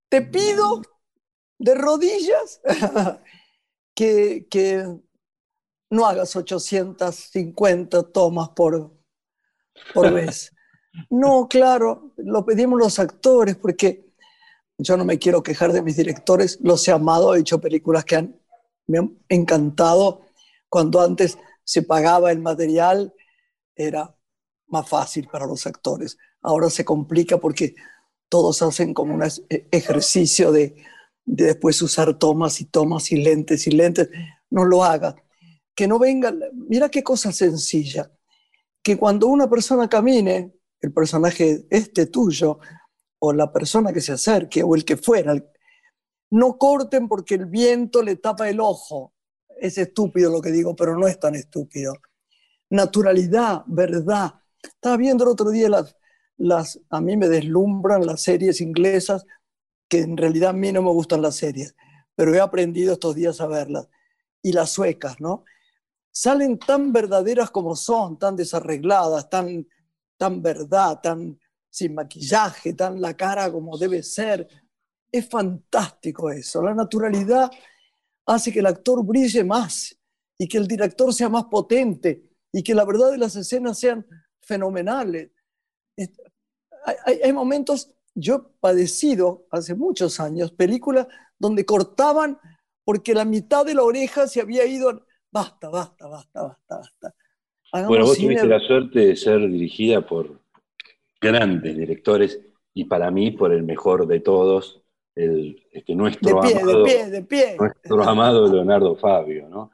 [0.09, 0.81] Te pido
[1.59, 2.61] de rodillas
[3.95, 4.83] que, que
[5.89, 8.91] no hagas 850 tomas por,
[9.93, 10.52] por vez.
[11.09, 14.05] No, claro, lo pedimos los actores porque
[14.77, 18.17] yo no me quiero quejar de mis directores, los he amado, he hecho películas que
[18.17, 18.35] han,
[18.87, 20.21] me han encantado.
[20.69, 23.13] Cuando antes se pagaba el material,
[23.75, 24.15] era
[24.67, 26.17] más fácil para los actores.
[26.41, 27.75] Ahora se complica porque
[28.29, 30.75] todos hacen como un e- ejercicio de,
[31.25, 34.09] de después usar tomas y tomas y lentes y lentes.
[34.49, 35.15] No lo haga.
[35.75, 38.11] Que no venga, mira qué cosa sencilla.
[38.83, 40.53] Que cuando una persona camine,
[40.83, 42.59] el personaje este tuyo,
[43.19, 45.33] o la persona que se acerque, o el que fuera,
[46.29, 49.13] no corten porque el viento le tapa el ojo.
[49.61, 51.93] Es estúpido lo que digo, pero no es tan estúpido.
[52.69, 54.33] Naturalidad, verdad.
[54.61, 55.95] Estaba viendo el otro día las,
[56.35, 59.25] las, a mí me deslumbran las series inglesas,
[59.87, 61.75] que en realidad a mí no me gustan las series,
[62.13, 63.87] pero he aprendido estos días a verlas.
[64.41, 65.45] Y las suecas, ¿no?
[66.11, 69.65] Salen tan verdaderas como son, tan desarregladas, tan,
[70.23, 71.37] tan verdad, tan
[71.69, 74.47] sin maquillaje, tan la cara como debe ser.
[75.11, 76.61] Es fantástico eso.
[76.63, 77.51] La naturalidad
[78.25, 79.95] hace que el actor brille más
[80.37, 84.05] y que el director sea más potente y que la verdad de las escenas sean
[84.41, 85.31] fenomenales.
[85.97, 86.11] Es-
[87.05, 91.07] Hay, hay- momentos, yo he padecido hace muchos años películas
[91.39, 92.39] donde cortaban
[92.85, 95.05] porque la mitad de la oreja se había ido.
[95.31, 97.15] Basta, basta, basta, basta, basta.
[97.73, 100.39] Hagamos Bueno, vos cine- tuviste la suerte de ser dirigida por
[101.19, 102.39] grandes directores
[102.73, 104.83] y para mí por el mejor de todos,
[105.15, 107.55] el, este, de nuestro, pie, amado, de pie, de pie.
[107.57, 109.71] nuestro amado Leonardo Fabio, ¿no?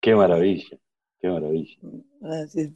[0.00, 0.78] Qué maravilla,
[1.20, 1.76] qué maravilla.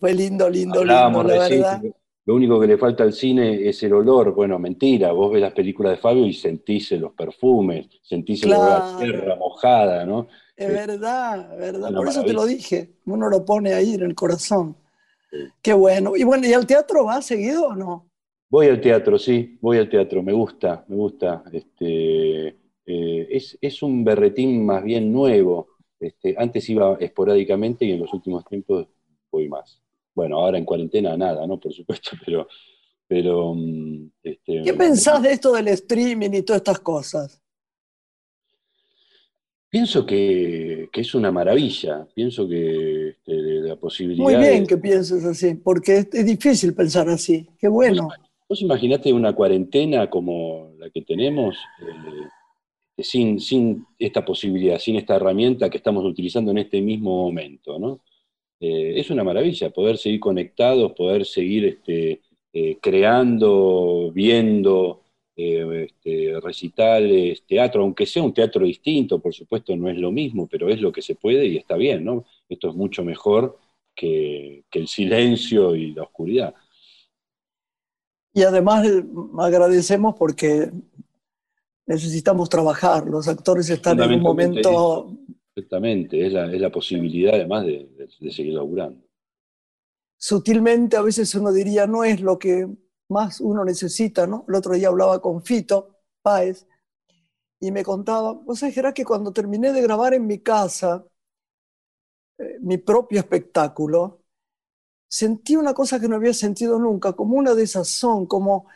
[0.00, 1.82] Fue lindo, lindo, Hablábamos lindo, la verdad.
[2.24, 4.34] lo único que le falta al cine es el olor.
[4.34, 8.72] Bueno, mentira, vos ves las películas de Fabio y sentís los perfumes, sentís el olor
[8.72, 8.96] a Claro.
[8.98, 10.26] tierra mojada, ¿no?
[10.56, 11.92] Es verdad, verdad.
[11.92, 12.94] Por eso te lo dije.
[13.04, 14.74] Uno lo pone ahí en el corazón.
[15.60, 16.16] Qué bueno.
[16.16, 18.10] Y bueno, ¿y al teatro va seguido o no?
[18.48, 21.42] Voy al teatro, sí, voy al teatro, me gusta, me gusta.
[21.52, 22.46] Este,
[22.86, 25.68] eh, es, es un berretín más bien nuevo.
[25.98, 28.86] Este, antes iba esporádicamente y en los últimos tiempos
[29.30, 29.82] voy más.
[30.14, 31.58] Bueno, ahora en cuarentena nada, ¿no?
[31.58, 32.48] Por supuesto, pero...
[33.06, 37.42] pero mm, este, ¿Qué pensás de esto del streaming y todas estas cosas?
[39.68, 44.22] Pienso que, que es una maravilla, pienso que este, la posibilidad...
[44.22, 47.46] Muy bien que pienses así, porque es, es difícil pensar así.
[47.58, 48.08] Qué bueno.
[48.48, 55.16] Vos imaginate una cuarentena como la que tenemos, eh, sin, sin esta posibilidad, sin esta
[55.16, 58.00] herramienta que estamos utilizando en este mismo momento, ¿no?
[58.60, 65.02] Eh, es una maravilla poder seguir conectados, poder seguir este, eh, creando, viendo
[65.36, 70.46] eh, este, recitales, teatro, aunque sea un teatro distinto, por supuesto no es lo mismo,
[70.48, 72.24] pero es lo que se puede y está bien, ¿no?
[72.48, 73.58] Esto es mucho mejor
[73.94, 76.54] que, que el silencio y la oscuridad.
[78.34, 79.04] Y además eh,
[79.38, 80.70] agradecemos porque
[81.86, 83.06] necesitamos trabajar.
[83.06, 85.10] Los actores están en un momento
[85.56, 89.02] Exactamente, es la, es la posibilidad además de, de- de seguir laburando.
[90.18, 92.66] sutilmente a veces uno diría no es lo que
[93.08, 94.44] más uno necesita, ¿no?
[94.48, 96.66] El otro día hablaba con Fito Páez
[97.60, 101.04] y me contaba, vos sabés, Gerard, que cuando terminé de grabar en mi casa
[102.38, 104.22] eh, mi propio espectáculo,
[105.08, 108.68] sentí una cosa que no había sentido nunca, como una desazón, como,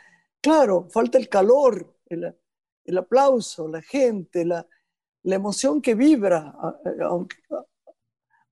[0.43, 2.37] claro, falta el calor, el,
[2.85, 4.67] el aplauso, la gente, la,
[5.25, 6.55] la emoción que vibra,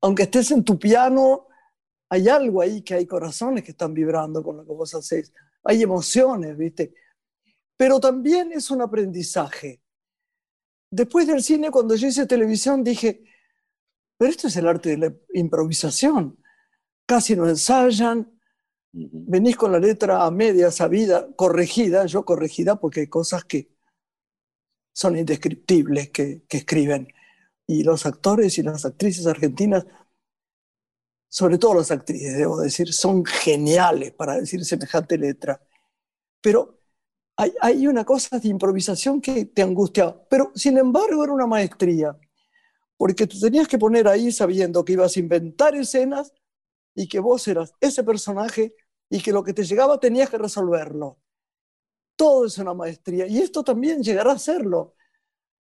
[0.01, 1.47] aunque estés en tu piano,
[2.11, 5.33] hay algo ahí que hay corazones que están vibrando con lo que vos hacés.
[5.65, 6.95] Hay emociones, ¿viste?
[7.77, 9.83] Pero también es un aprendizaje.
[10.91, 13.23] Después del cine, cuando yo hice televisión, dije,
[14.17, 16.39] pero esto es el arte de la improvisación.
[17.07, 18.39] Casi no ensayan,
[18.93, 23.71] venís con la letra a media sabida, corregida, yo corregida porque hay cosas que
[24.93, 27.09] son indescriptibles que, que escriben.
[27.67, 29.87] Y los actores y las actrices argentinas,
[31.29, 35.61] sobre todo las actrices, debo decir, son geniales para decir semejante letra.
[36.41, 36.81] Pero
[37.37, 40.27] hay, hay una cosa de improvisación que te angustiaba.
[40.29, 42.19] Pero sin embargo era una maestría,
[42.97, 46.33] porque tú tenías que poner ahí sabiendo que ibas a inventar escenas
[46.95, 48.75] y que vos eras ese personaje
[49.11, 51.21] y que lo que te llegaba tenías que resolverlo.
[52.17, 54.97] Todo es una maestría y esto también llegará a serlo,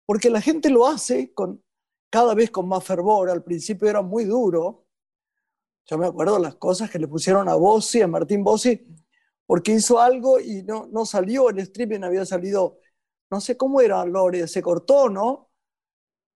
[0.06, 1.64] porque la gente lo hace con,
[2.10, 3.30] cada vez con más fervor.
[3.30, 4.87] Al principio era muy duro.
[5.88, 8.86] Yo me acuerdo las cosas que le pusieron a Bossi, a Martín Bossi,
[9.46, 12.80] porque hizo algo y no, no salió, el streaming había salido,
[13.32, 15.50] no sé cómo era, Lore, se cortó, ¿no?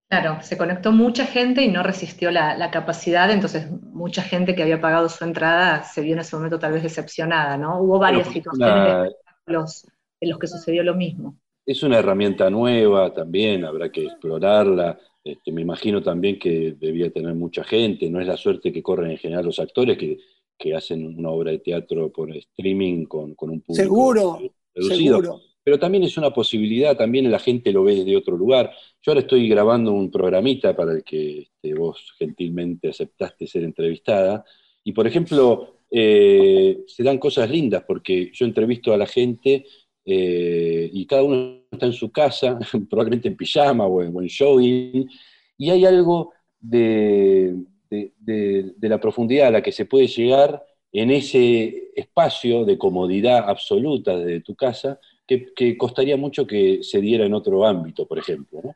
[0.10, 4.62] Claro, se conectó mucha gente y no resistió la, la capacidad, entonces mucha gente que
[4.64, 7.80] había pagado su entrada se vio en ese momento tal vez decepcionada, ¿no?
[7.82, 9.88] Hubo varias Bueno, situaciones espectáculos
[10.20, 11.38] en los que sucedió lo mismo.
[11.66, 15.00] Es una herramienta nueva también, habrá que explorarla.
[15.24, 19.12] Este, me imagino también que debía tener mucha gente, no es la suerte que corren
[19.12, 20.18] en general los actores que,
[20.58, 24.40] que hacen una obra de teatro por streaming con, con un público Seguro,
[24.74, 25.18] reducido.
[25.18, 25.42] Seguro.
[25.64, 28.72] Pero también es una posibilidad, también la gente lo ve desde otro lugar.
[29.02, 34.44] Yo ahora estoy grabando un programita para el que este, vos gentilmente aceptaste ser entrevistada.
[34.84, 39.66] Y por ejemplo, eh, se dan cosas lindas porque yo entrevisto a la gente
[40.04, 42.60] eh, y cada uno está en su casa,
[42.90, 45.10] probablemente en pijama o en, o en jogging,
[45.58, 47.56] y hay algo de,
[47.90, 52.78] de- de- de la profundidad a la que se puede llegar en ese, espacio de
[52.78, 54.98] comodidad absoluta desde tu casa
[55.28, 58.62] que, que costaría mucho que se diera en otro ámbito, por ejemplo.
[58.64, 58.74] ¿no?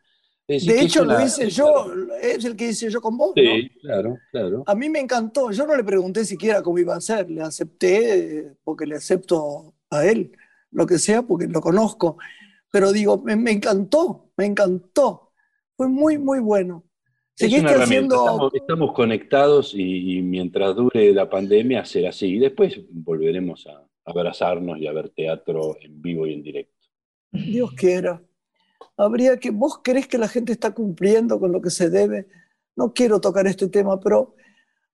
[0.48, 1.88] Decir, De hecho, una- lo hice yo,
[2.22, 3.42] es el que hice yo con vos, ¿no?
[3.42, 4.64] Sí, claro, claro.
[4.68, 5.50] A mí me encantó.
[5.52, 7.30] Yo no le pregunté siquiera cómo iba a ser.
[7.32, 10.32] Le acepté eh, porque le acepto a él,
[10.72, 12.18] lo que sea, porque lo conozco.
[12.76, 15.32] Pero digo, me, me encantó, me encantó.
[15.78, 16.84] Fue muy, muy bueno.
[17.34, 18.16] Seguiste haciendo.
[18.18, 22.36] Estamos, estamos conectados y, y mientras dure la pandemia será así.
[22.36, 26.74] Y después volveremos a abrazarnos y a ver teatro en vivo y en directo.
[27.32, 28.22] Dios quiera.
[28.98, 29.52] Habría que.
[29.52, 32.28] ¿Vos crees que la gente está cumpliendo con lo que se debe?
[32.76, 34.36] No quiero tocar este tema, pero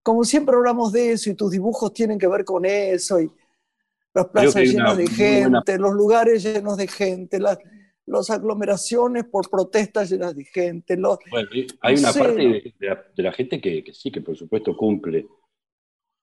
[0.03, 3.31] como siempre hablamos de eso y tus dibujos tienen que ver con eso y
[4.13, 7.57] las plazas una llenas de gente, buena- los lugares llenos de gente, las,
[8.05, 11.49] las aglomeraciones por protestas llenas de gente, los, Bueno,
[11.81, 14.75] hay una parte de, de la, de la gente que, que sí, que por supuesto
[14.75, 15.27] cumple,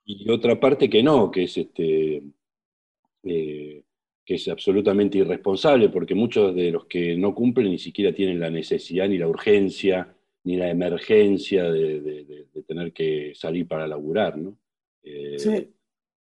[0.04, 2.22] y otra parte que no, que es este
[3.24, 3.82] eh,
[4.24, 8.50] que es absolutamente irresponsable, porque muchos de los que no cumplen ni siquiera tienen la
[8.50, 10.14] necesidad, ni la urgencia,
[10.44, 14.58] ni la emergencia de, de- de- de tener que salir para laburar, ¿no?
[15.02, 15.74] Eh, sí,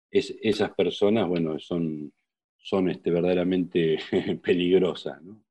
[0.09, 2.11] es- esas personas, bueno, son,
[2.57, 3.97] son este, verdaderamente
[4.43, 5.43] peligrosas, ¿no?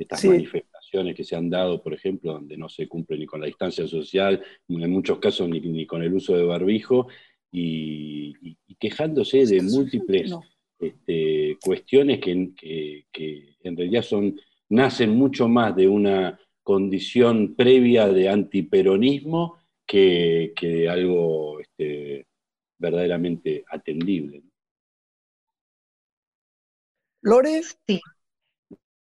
[0.00, 0.28] Estas Sí.
[0.28, 3.86] manifestaciones que se han dado, por ejemplo, donde no se cumple ni con la distancia
[3.86, 7.08] social, en muchos casos ni, ni con el uso de barbijo,
[7.52, 10.42] y, y- y quejándose de múltiples no.
[10.78, 14.40] este, cuestiones que, que- que en realidad son,
[14.70, 22.26] nacen mucho más de una condición previa de antiperonismo que, que de algo este,
[22.78, 24.42] verdaderamente atendible.
[27.22, 28.00] Lore, Sí.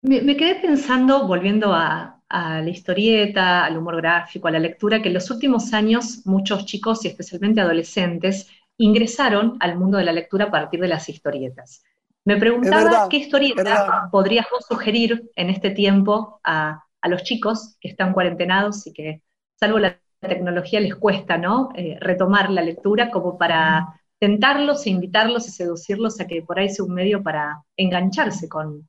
[0.04, 5.00] Me, me quedé pensando, volviendo a, a la historieta, al humor gráfico, a la lectura,
[5.00, 10.12] que en los últimos años muchos chicos y especialmente adolescentes ingresaron al mundo de la
[10.12, 11.82] lectura a partir de las historietas.
[12.26, 17.78] Me preguntaba verdad, qué historieta podrías vos sugerir en este tiempo a, a los chicos
[17.80, 19.22] que están cuarentenados y que,
[19.58, 21.70] salvo la tecnología, les cuesta ¿no?
[21.76, 26.68] Eh, retomar la lectura como para tentarlos e invitarlos y seducirlos a que por ahí
[26.68, 28.86] sea un medio para engancharse con,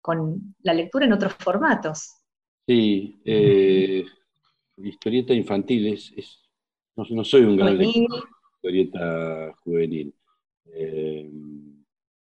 [0.00, 2.14] con la lectura en otros formatos.
[2.66, 4.04] Sí, eh,
[4.78, 6.40] historieta infantil, es, es-
[6.96, 10.14] no, no soy un gran lector de historieta juvenil.
[10.66, 11.30] Eh,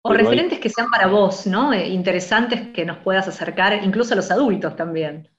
[0.01, 1.71] o hay- referentes que sean para vos, ¿no?
[1.71, 5.29] Eh, interesantes que nos puedas acercar, incluso a los adultos también.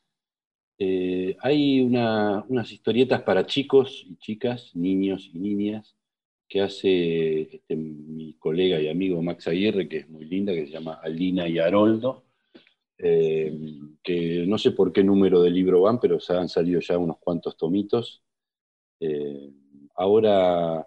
[0.78, 5.95] Eh, hay una- unas historietas para chicos y chicas, niños y niñas,
[6.51, 10.72] que hace este, mi colega y amigo Max Aguirre, que es muy linda, que se
[10.72, 12.24] llama Alina y Haroldo,
[12.98, 13.57] eh,
[14.03, 17.18] que no sé por qué número de libro van, pero se han salido ya unos
[17.18, 18.24] cuantos tomitos.
[18.98, 19.48] Eh,
[19.94, 20.86] ahora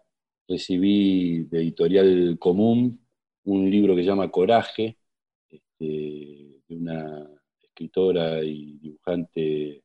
[0.50, 3.00] recibí de Editorial Común
[3.46, 4.98] un libro que se llama Coraje,
[5.50, 5.86] este,
[6.68, 7.26] de una
[7.62, 9.83] escritora y dibujante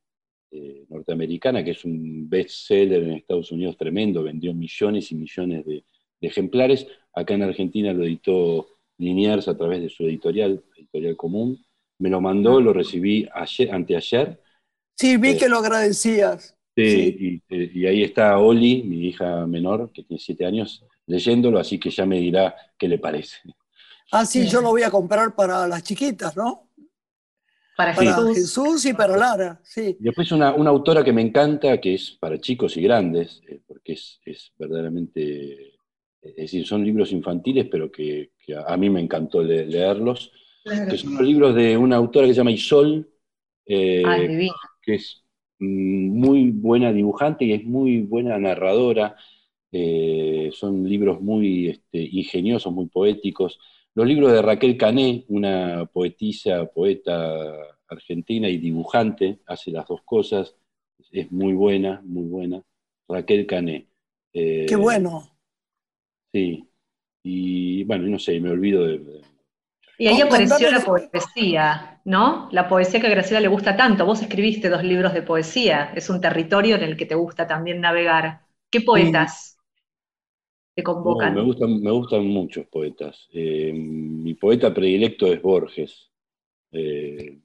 [0.51, 5.83] eh, norteamericana, que es un bestseller en Estados Unidos tremendo, vendió millones y millones de,
[6.21, 6.87] de ejemplares.
[7.13, 11.63] Acá en Argentina lo editó Liniers a través de su editorial, Editorial Común.
[11.99, 14.39] Me lo mandó, lo recibí ayer, anteayer.
[14.97, 15.37] sí, vi Sí.
[15.39, 16.55] que lo agradecías.
[16.75, 17.41] Sí, Sí.
[17.49, 21.77] Y, eh, y ahí está Oli, mi hija menor, que tiene siete años, leyéndolo, así
[21.79, 23.37] que ya me dirá qué le parece.
[24.11, 26.68] Ah, sí, yo lo voy a comprar para las chiquitas, ¿no?
[27.79, 28.33] Para Jesús.
[28.35, 29.95] Jesús y para Lara, sí.
[29.99, 33.93] Después una, una autora que me encanta, que es para chicos y grandes, eh, porque
[33.93, 35.75] es, es verdaderamente,
[36.21, 40.29] es decir, son libros infantiles, pero que, que a, mí me encantó le- leerlos,
[40.89, 43.09] que son los libros de una autora que se llama Isol,
[43.65, 44.53] eh, Ay, divino.
[44.81, 45.23] que es
[45.59, 49.15] mm, muy buena dibujante y es muy buena narradora.
[49.71, 53.57] Eh, son libros muy este, ingeniosos, muy poéticos.
[53.95, 57.53] Los libros de Raquel Cané, una poetisa, poeta
[57.87, 60.55] argentina y dibujante, hace las dos cosas,
[61.11, 62.61] es muy buena, muy buena.
[63.07, 63.87] Raquel Cané.
[64.33, 65.29] Eh, Qué bueno.
[66.33, 66.65] Sí.
[67.23, 68.99] Y bueno, no sé, me olvido de...
[68.99, 69.21] de-
[69.97, 72.47] Y ahí apareció la poesía, ¿no?
[72.51, 74.05] La poesía que a Graciela le gusta tanto.
[74.05, 75.91] Vos escribiste dos libros de poesía.
[75.95, 78.45] Es un territorio en el que te gusta también navegar.
[78.71, 79.58] ¿Qué poetas
[80.81, 81.35] te No, convocan?
[81.35, 83.27] me, gustan, me gustan muchos poetas.
[83.33, 86.09] Eh, mi poeta predilecto es Borges.
[86.71, 87.39] Eh,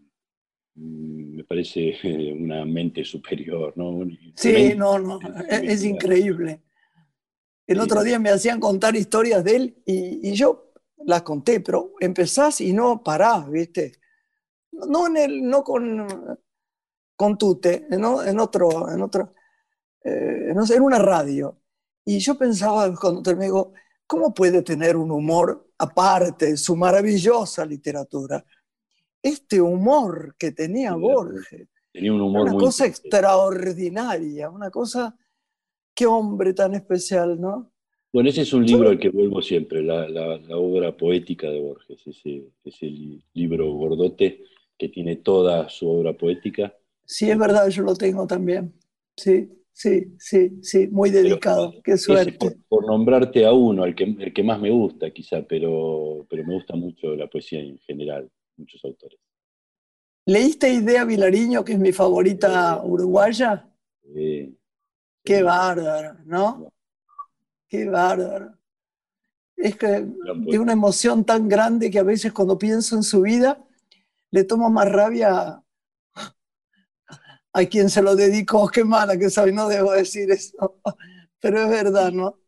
[0.76, 1.96] me parece
[2.38, 4.04] una mente superior, ¿no?
[4.34, 5.18] Sí, no, no,
[5.48, 6.62] es, es increíble.
[7.66, 7.82] El Sí.
[7.84, 10.72] otro día me hacían contar historias de él y, y yo
[11.06, 13.92] las conté, pero empezás y no parás, ¿viste?
[14.72, 16.06] No, en el, no con,
[17.16, 18.22] con Tute, ¿no?
[18.24, 19.34] en otro, en otro,
[20.04, 21.60] eh, no sé, en una radio.
[22.04, 23.50] Y yo pensaba cuando terminé,
[24.06, 28.44] ¿cómo puede tener un humor aparte de su maravillosa literatura?
[29.22, 31.46] Este humor que tenía Sí, Borges,
[31.92, 35.16] Tenía un humor una muy cosa extraordinaria, una cosa,
[35.94, 37.72] qué hombre tan especial, ¿no?
[38.12, 41.60] Bueno, ese es un libro al que vuelvo siempre, la, la- la obra poética de
[41.60, 44.44] Borges, ese, ese li- libro gordote
[44.78, 46.74] que tiene toda su obra poética.
[47.06, 48.74] Sí, es verdad, yo lo tengo también.
[49.16, 51.74] Sí, sí, sí, sí, muy dedicado.
[51.82, 52.32] Qué suerte.
[52.38, 56.44] por, por nombrarte a uno, el que, el que más me gusta quizá, pero, pero
[56.44, 59.18] me gusta mucho la poesía en general, muchos autores.
[60.26, 63.68] ¿Leíste Idea Vilariño, que es mi favorita uruguaya?
[64.14, 64.50] Eh,
[65.22, 66.70] Qué bárbaro, ¿no?
[67.68, 68.54] Qué bárbaro.
[69.56, 70.60] Es que poeta.
[70.60, 73.62] una emoción tan grande que a veces cuando pienso en su vida,
[74.30, 75.63] le tomo más rabia
[77.54, 78.68] a quien se lo dedicó.
[78.68, 80.80] Qué mala que soy, no debo decir eso.
[81.40, 82.38] Pero es verdad, ¿no?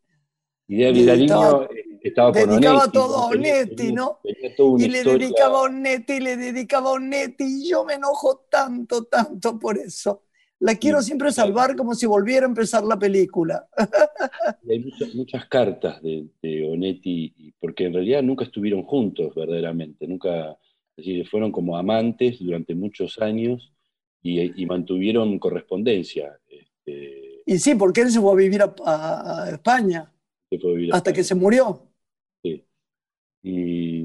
[0.67, 4.19] Y Vilariño estaba- eh, estaba con dedicaba Onetti, todo a Onetti, ¿no?
[4.23, 7.93] tenía Y le historia- dedicaba a Onetti, y le dedicaba a Onetti, y yo me
[7.95, 10.23] enojo tanto, tanto por eso.
[10.59, 13.67] La quiero siempre salvar como si volviera a empezar la película.
[14.63, 20.07] Y hay muchas, muchas cartas de, de Onetti, porque en realidad nunca estuvieron juntos verdaderamente,
[20.07, 20.51] nunca,
[20.97, 23.73] es decir, fueron como amantes durante muchos años
[24.21, 26.39] y, y mantuvieron correspondencia.
[26.49, 30.11] Este, Y sí, porque él se fue a vivir a, a- a España
[30.49, 31.87] que fue vivir a hasta que se murió.
[32.43, 32.65] Sí.
[33.43, 34.01] Y,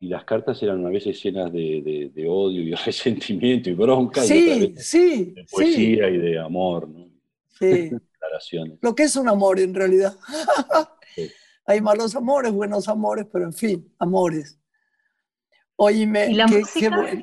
[0.00, 4.24] y las cartas eran a veces llenas de, de- de odio y resentimiento y bronca,
[4.24, 7.08] y Sí, veces sí, de sí, poesía y de amor, ¿no?
[7.58, 7.90] sí.
[8.12, 8.78] declaraciones.
[8.82, 10.14] Lo que es un amor en realidad.
[11.14, 11.30] Sí.
[11.64, 14.58] Hay malos amores, buenos amores, pero en fin, amores.
[15.76, 16.80] Oíme, ¿Y la qué, música?
[16.80, 17.22] qué bueno.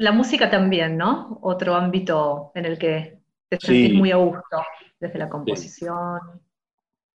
[0.00, 1.38] La música también, ¿no?
[1.42, 3.18] Otro ámbito en el que
[3.50, 3.66] te Sí.
[3.66, 4.62] sentís muy a gusto,
[4.98, 6.18] desde la composición.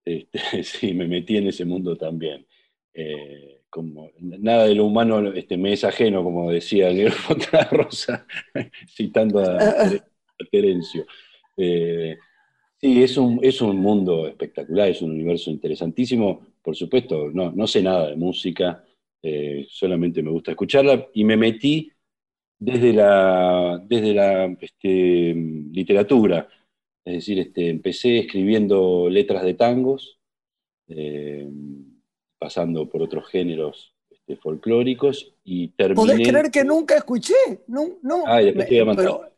[0.05, 0.29] Este,
[0.63, 2.45] sí, me metí en ese mundo también.
[2.93, 8.27] Eh, como, nada de lo humano este, me es ajeno, como decía Fontana Rosa,
[8.88, 11.05] citando a, a Terencio.
[11.57, 12.17] Eh,
[12.79, 16.45] sí, es un, es un mundo espectacular, es un universo interesantísimo.
[16.61, 18.83] Por supuesto, no, no sé nada de música,
[19.23, 21.91] eh, solamente me gusta escucharla y me metí
[22.60, 25.34] desde la, desde la este,
[25.72, 26.47] literatura.
[27.03, 30.20] Es decir, este, empecé escribiendo letras de tangos,
[30.88, 31.47] eh,
[32.39, 35.95] pasando por otros géneros este, folclóricos y terminé...
[35.95, 37.34] ¿Podés creer que nunca escuché?
[37.68, 38.24] No, no.
[38.26, 39.06] Ah, y después te voy a mandar.
[39.06, 39.30] pero,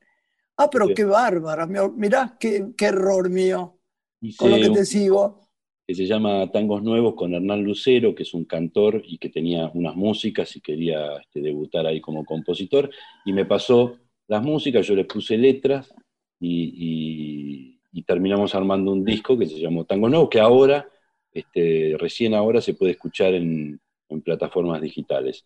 [0.57, 0.93] ah, pero Sí.
[0.93, 1.65] qué bárbara.
[1.68, 3.78] mi- Mirá qué, qué error mío
[4.22, 5.46] hice con lo que un- te sigo.
[5.88, 9.71] Que se llama Tangos Nuevos con Hernán Lucero, que es un cantor y que tenía
[9.73, 12.89] unas músicas y quería este, debutar ahí como compositor.
[13.25, 15.93] Y me pasó las músicas, yo le puse letras
[16.39, 20.88] y, y- y terminamos armando un disco que se llamó Tangos Nuevos, que ahora,
[21.31, 23.79] este, recién ahora se puede escuchar en,
[24.09, 25.45] en plataformas digitales.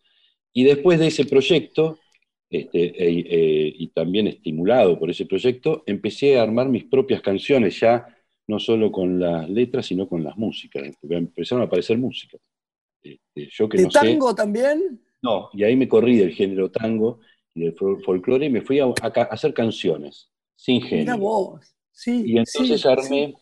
[0.53, 1.99] Y después de ese proyecto,
[2.49, 7.79] este, e- e- y también estimulado por ese proyecto, empecé a armar mis propias canciones
[7.79, 8.05] ya
[8.47, 10.83] no solo con las letras, sino con las músicas.
[10.99, 12.41] porque Empezaron a aparecer músicas.
[13.03, 13.99] Este, yo que ¿De no sé.
[13.99, 15.01] tango también?
[15.21, 17.19] No, y ahí me corrí del género tango
[17.53, 20.89] y del fol- folclore y me fui a, a ca- a hacer canciones, sin Mira
[20.89, 21.17] género.
[21.19, 21.75] vos.
[21.91, 23.35] Sí, Y entonces sí, armé sí.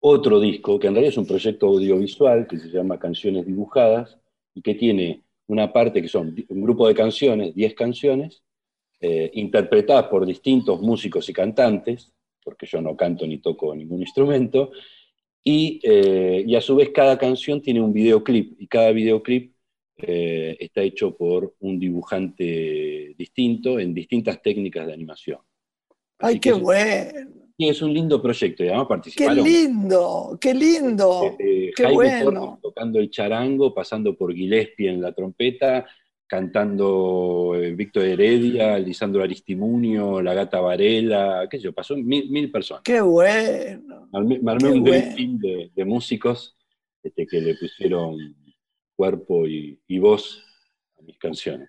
[0.00, 4.18] otro disco, que en realidad es un proyecto audiovisual que se llama Canciones Dibujadas
[4.54, 8.42] y que tiene una parte que son un grupo de canciones, 10 canciones,
[9.00, 12.12] eh, interpretadas por distintos músicos y cantantes,
[12.46, 14.70] porque yo no canto ni toco ningún instrumento,
[15.42, 19.52] y, eh, y a su vez cada canción tiene un videoclip, y cada videoclip
[19.98, 25.40] eh, está hecho por un dibujante distinto en distintas técnicas de animación.
[26.20, 27.30] Ay, Así que qué es- bueno.
[27.58, 31.34] y es un lindo proyecto, y además Qué participaron lindo, qué lindo.
[31.38, 32.40] desde qué Jaime bueno.
[32.40, 35.86] Torres tocando el charango, pasando por Gillespie en la trompeta,
[36.26, 42.50] cantando eh, Víctor Heredia, Lisandro Aristimunio, La Gata Varela, qué sé yo, pasó mil, mil
[42.50, 42.82] personas.
[42.82, 44.08] Qué bueno.
[44.12, 45.14] Armé, un dream bueno.
[45.14, 46.56] team de, de músicos
[47.02, 48.16] este, que le pusieron
[48.96, 50.42] cuerpo y, y voz
[50.98, 51.68] a mis canciones.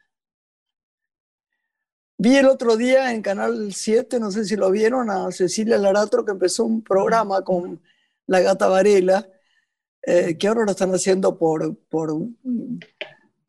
[2.19, 6.25] Vi el otro día en Canal 7, no sé si lo vieron, a Cecilia Laratro
[6.25, 7.79] que empezó un programa con
[8.25, 9.29] la gata Varela,
[10.01, 12.11] eh, que ahora lo están haciendo por, por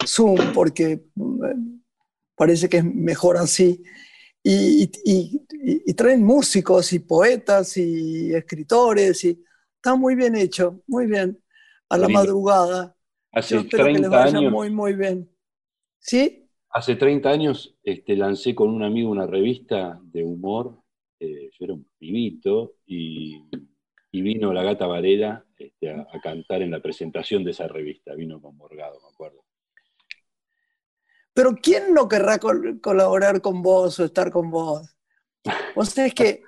[0.09, 1.81] Zoom, porque mm,
[2.37, 3.83] parece que es mejor así.
[4.43, 4.91] Y, y-
[5.53, 9.43] y- y traen músicos y poetas y escritores, y
[9.77, 11.43] está muy bien hecho, muy bien,
[11.91, 12.11] a la Lindo.
[12.11, 12.97] madrugada.
[13.47, 15.31] Yo Hace espero que les 30 vaya años, muy, muy bien.
[16.01, 16.49] ¿Sí?
[16.71, 20.79] hace 30 años este, lancé con un amigo una revista de humor.
[21.21, 23.37] eh, yo era un pibito y,
[24.13, 28.15] y vino la gata Varela este, a, a cantar en la presentación de esa revista,
[28.15, 29.45] vino con Morgado, me acuerdo.
[31.39, 34.97] Pero ¿quién no querrá col- colaborar con vos o estar con vos?
[35.77, 36.43] Vos sabés que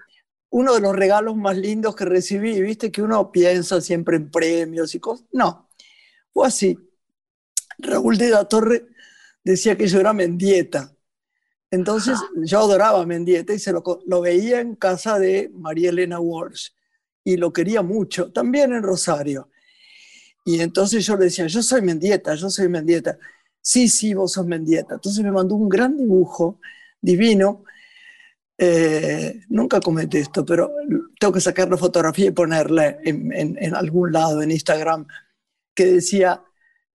[0.51, 4.97] uno de los regalos más lindos que recibí, viste que uno piensa siempre en premios
[4.97, 5.28] y cosas.
[5.30, 5.68] No,
[6.34, 6.76] fue así.
[7.78, 8.88] Raúl de la Torre
[9.45, 10.93] decía que yo era Mendieta.
[11.70, 16.18] Entonces yo adoraba a Mendieta y se lo, lo veía en casa de María Elena
[16.18, 16.70] Walsh
[17.22, 19.51] y lo quería mucho, también en Rosario.
[20.45, 23.18] Y entonces yo le decía, yo soy Mendieta, yo soy Mendieta.
[23.61, 24.94] Sí, sí, vos sos Mendieta.
[24.94, 26.61] Entonces me mandó un gran dibujo
[27.00, 27.64] divino.
[28.56, 30.70] Eh, nunca comenté esto, pero
[31.18, 35.06] tengo que sacar la fotografía y ponerla en, algún lado, en Instagram,
[35.74, 36.42] que decía,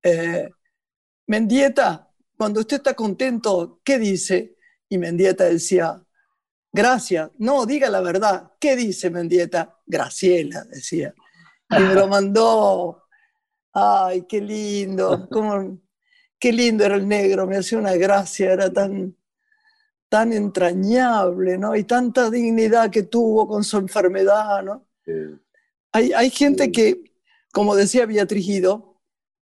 [0.03, 0.51] eh,
[1.27, 4.57] Mendieta, cuando usted está contento, ¿qué dice?
[4.89, 6.03] Y Mendieta decía,
[6.73, 7.31] gracias.
[7.39, 8.53] No, diga la verdad.
[8.61, 9.79] ¿Qué dice Mendieta?
[9.87, 11.15] Graciela, decía.
[11.71, 13.05] Y me lo mandó.
[13.73, 15.29] Ay, qué lindo.
[15.31, 15.79] cómo-
[16.45, 17.47] qué lindo era el negro.
[17.47, 18.53] Me hacía una gracia.
[18.53, 19.17] Era tan,
[20.11, 21.75] tan entrañable, ¿no?
[21.75, 24.87] Y tanta dignidad que tuvo con su enfermedad, ¿no?
[25.93, 26.73] Hay, hay gente Sí.
[26.73, 27.15] que,
[27.51, 29.01] como decía Beatriz Guido,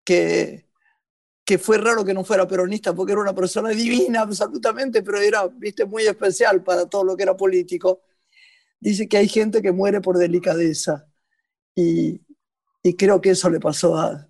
[0.06, 0.70] que,
[1.44, 5.48] que fue raro que no fuera peronista porque era una persona divina absolutamente, pero era,
[5.48, 8.04] viste, muy especial para todo lo que era político.
[8.80, 11.08] Dice que hay gente que muere por delicadeza.
[11.76, 12.22] Y,
[12.84, 14.30] y creo que eso le pasó a,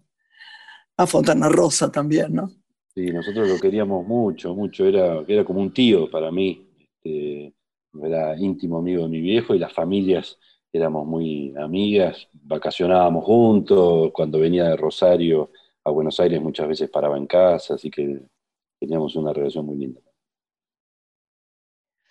[0.98, 2.52] a Fontana Rosa también, ¿no?
[2.94, 7.54] Sí, nosotros lo queríamos mucho, mucho, era, era como un tío para mí, este,
[8.02, 10.38] era íntimo amigo de mi viejo y las familias
[10.72, 15.52] éramos muy amigas, vacacionábamos juntos, cuando venía de Rosario
[15.84, 18.22] a Buenos Aires muchas veces paraba en casa, así que
[18.80, 20.02] teníamos una relación muy linda.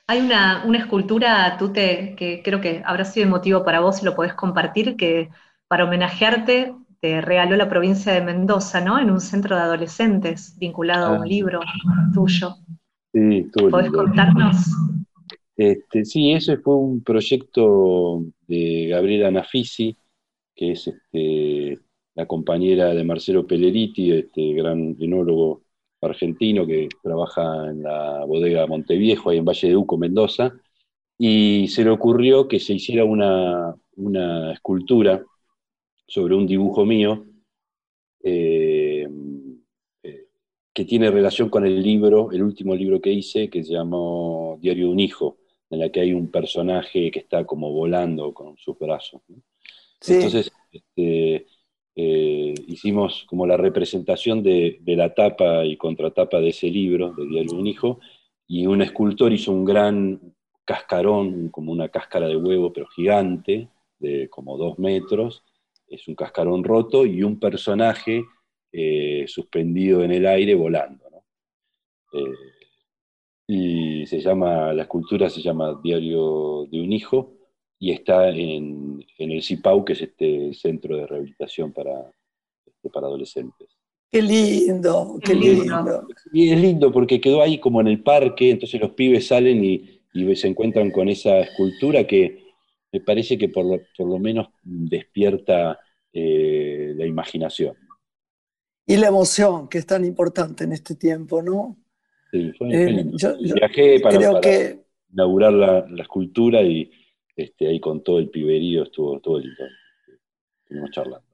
[0.07, 4.15] Hay una, una escultura, Tute, que creo que habrá sido emotivo para vos y lo
[4.15, 5.31] podés compartir, que
[5.67, 6.75] para homenajearte
[7.05, 8.99] te regaló la provincia de Mendoza, ¿no?
[8.99, 11.27] En un centro de adolescentes vinculado a un Ah.
[11.27, 11.61] libro
[12.15, 12.55] tuyo.
[13.13, 14.57] Sí, ¿Podés contarnos?
[15.55, 19.95] Este, sí, ese fue un proyecto de Gabriela Nafisi,
[20.57, 21.79] que es este,
[22.15, 25.61] la compañera de Marcelo Pelleriti, este gran enólogo
[26.01, 30.55] argentino que trabaja en la bodega Monteviejo, ahí en Valle de Uco, Mendoza,
[31.19, 35.23] y se le ocurrió que se hiciera una, una escultura
[36.07, 37.27] sobre un dibujo mío
[38.23, 39.09] eh,
[40.03, 40.27] eh,
[40.73, 44.87] que tiene relación con el libro, el último libro que hice, que se llamó Diario
[44.87, 45.39] de un Hijo,
[45.71, 49.23] en la que hay un personaje que está como volando con sus brazos.
[49.29, 49.37] ¿no?
[50.01, 50.15] Sí.
[50.15, 51.47] Entonces, este,
[51.97, 57.27] eh, hicimos como la representación de, de la tapa y contratapa de ese libro, de
[57.27, 58.01] Diario de un Hijo,
[58.47, 60.21] y un escultor hizo un gran
[60.65, 65.43] cascarón, como una cáscara de huevo, pero gigante, de como dos metros,
[65.95, 68.25] es un cascarón roto y un personaje
[68.73, 71.05] eh, suspendido en el aire volando.
[71.11, 71.25] ¿no?
[72.13, 72.35] Eh,
[73.47, 77.33] y se llama, la escultura se llama Diario de un Hijo
[77.79, 82.11] y está en, en el CIPAU, que es este centro de rehabilitación para,
[82.67, 83.69] este, para adolescentes.
[84.11, 85.65] Qué lindo, qué lindo.
[85.65, 86.09] lindo.
[86.33, 90.01] Y es lindo porque quedó ahí como en el parque, entonces los pibes salen y,
[90.15, 92.45] y se encuentran con esa escultura que
[92.93, 95.81] me parece que por lo, por lo menos despierta
[96.15, 97.77] eh, la imaginación.
[98.87, 101.77] Y la emoción, que es tan importante en este tiempo, ¿no?
[102.31, 106.91] Sí, fue- Eh, yo- yo Viajé para, Creo para que inaugurar la, la escultura y
[107.37, 109.65] este, ahí con todo el piberío estuvo todo lindo.
[110.63, 111.27] Estuvimos charlando.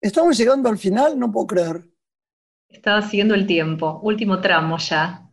[0.00, 1.84] estamos llegando al final, no puedo creer.
[2.68, 5.28] Estaba siguiendo el tiempo, último tramo ya.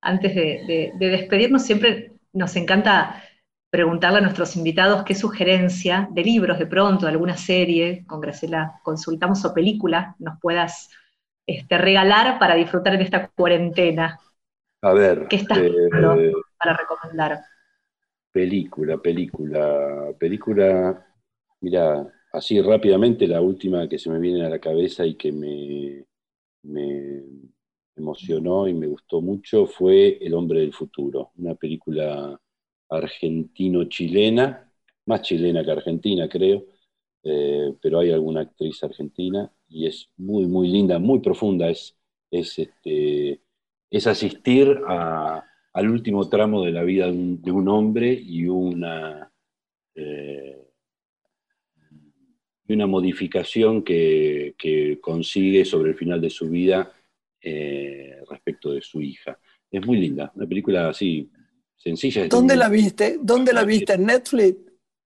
[0.00, 3.22] Antes de, de- de despedirnos, siempre nos encanta
[3.70, 8.80] preguntarle a nuestros invitados qué sugerencia de libros de pronto, de alguna serie, con Graciela
[8.82, 10.90] consultamos o película, nos puedas
[11.46, 14.18] este, regalar para disfrutar en esta cuarentena.
[14.82, 16.32] A ver, ¿Qué estás eh?
[16.58, 17.40] Para recomendar.
[18.32, 21.06] película, película, película,
[21.60, 26.04] mira, así rápidamente la última que se me viene a la cabeza y que me,
[26.64, 27.22] me
[27.96, 32.38] emocionó y me gustó mucho fue El hombre del futuro, una película
[32.88, 34.72] argentino-chilena,
[35.06, 36.64] más chilena que argentina creo,
[37.24, 41.96] eh, pero hay alguna actriz argentina y es muy, muy linda, muy profunda, es,
[42.30, 43.40] es, este,
[43.90, 49.30] es asistir al último tramo de la vida de un, hombre y una,
[49.94, 50.68] eh,
[52.68, 56.92] una modificación que, que consigue sobre el final de su vida
[57.40, 59.38] eh, respecto de su hija.
[59.70, 61.30] Es muy linda, una película así
[61.78, 62.22] sencilla.
[62.24, 63.18] es ¿Dónde la viste?
[63.22, 63.94] ¿Dónde la viste?
[63.94, 64.56] ¿En Netflix?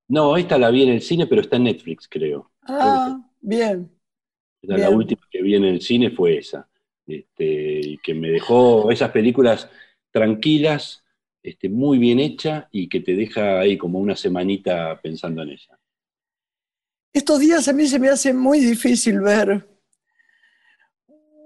[0.09, 2.51] No, esta la vi en el cine, pero está en Netflix, creo.
[2.67, 3.91] Ah, bien.
[4.63, 4.95] La Bien.
[4.95, 6.69] última que vi en el cine fue esa.
[7.07, 9.69] Este, y que me dejó esas películas
[10.11, 11.05] tranquilas,
[11.43, 15.79] este, muy bien hecha y que te deja ahí como una semanita pensando en ella.
[17.15, 19.67] Estos días a mí se me hace muy difícil ver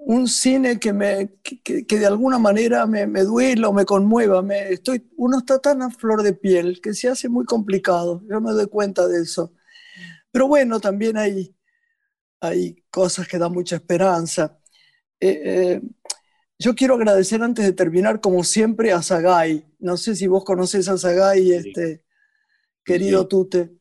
[0.09, 4.40] un cine que, me, que, de alguna manera me, me duela o me conmueva.
[4.40, 8.22] Me, estoy, uno está tan a flor de piel que se hace muy complicado.
[8.30, 9.52] Yo me doy cuenta de eso.
[10.30, 11.52] Pero bueno, también hay,
[12.40, 14.57] hay cosas que dan mucha esperanza.
[15.18, 15.82] Eh, eh,
[16.57, 19.66] yo quiero agradecer antes de terminar, como siempre, a Sagay.
[19.80, 21.52] No sé si vos conoces a Sagay, Sí.
[21.52, 22.04] este,
[22.84, 23.28] querido Sí.
[23.28, 23.76] Tute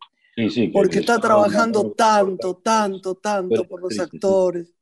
[0.49, 4.74] Sí, porque está trabajando tanto, tanto, tanto por los actores.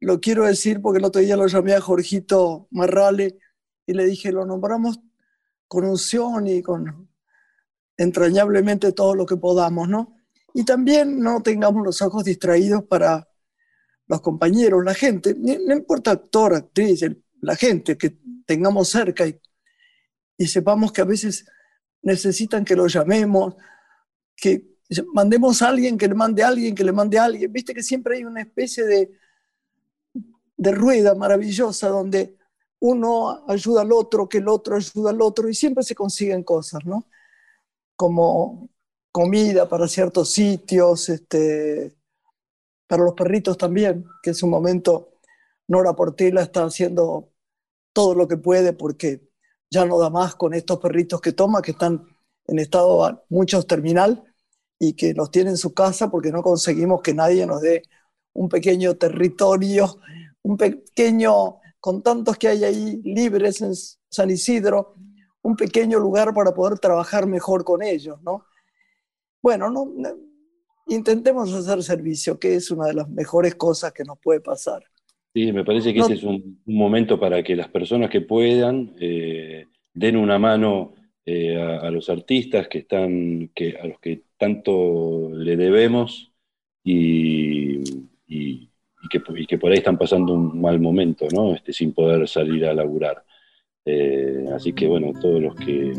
[0.00, 3.38] Lo quiero decir porque el otro día lo llamé a Jorgito Marrale
[3.86, 4.98] y le dije, lo nombramos
[5.68, 7.08] con unción y con
[7.98, 10.16] entrañablemente todo lo que podamos, ¿no?
[10.54, 13.28] Y también no tengamos los ojos distraídos para
[14.06, 17.04] los compañeros, la gente, no importa actor, actriz,
[17.42, 19.38] la gente que tengamos cerca y,
[20.36, 21.44] y sepamos que a veces
[22.02, 23.54] necesitan que lo llamemos,
[24.34, 24.78] que
[25.12, 27.52] mandemos a alguien, que le mande a alguien, que le mande a alguien.
[27.52, 29.10] Viste que siempre hay una especie de,
[30.60, 32.36] de rueda maravillosa donde
[32.80, 36.84] uno ayuda al otro, que el otro ayuda al otro y siempre se consiguen cosas,
[36.84, 37.06] ¿no?
[37.96, 38.68] Como
[39.10, 41.96] comida para ciertos sitios, este,
[42.86, 45.14] para los perritos también, que en su momento
[45.66, 47.30] Nora Portela está haciendo
[47.94, 49.30] todo lo que puede porque
[49.70, 52.04] ya no da más con estos perritos que toma, que están
[52.46, 54.22] en estado muchos terminal
[54.78, 57.82] y que los tiene en su casa porque no conseguimos que nadie nos dé
[58.34, 59.98] un pequeño territorio,
[60.50, 63.72] un pequeño, con tantos que hay ahí libres en
[64.10, 64.94] San Isidro,
[65.42, 68.44] un pequeño lugar para poder trabajar mejor con ellos, ¿no?
[69.42, 69.92] Bueno, no,
[70.88, 74.82] intentemos hacer servicio, que es una de las mejores cosas que nos puede pasar.
[75.32, 78.20] Sí, me parece que No- este es un, un momento para que las personas que
[78.20, 80.94] puedan eh, den una mano
[81.24, 86.32] eh, a, a los artistas que están, que, a los que tanto le debemos
[86.82, 87.78] y,
[88.26, 88.69] y-
[89.02, 91.54] y que, y que por ahí están pasando un mal momento, ¿no?
[91.54, 93.24] Este, sin poder salir a laburar.
[93.84, 95.92] Eh, así que bueno, todos los que,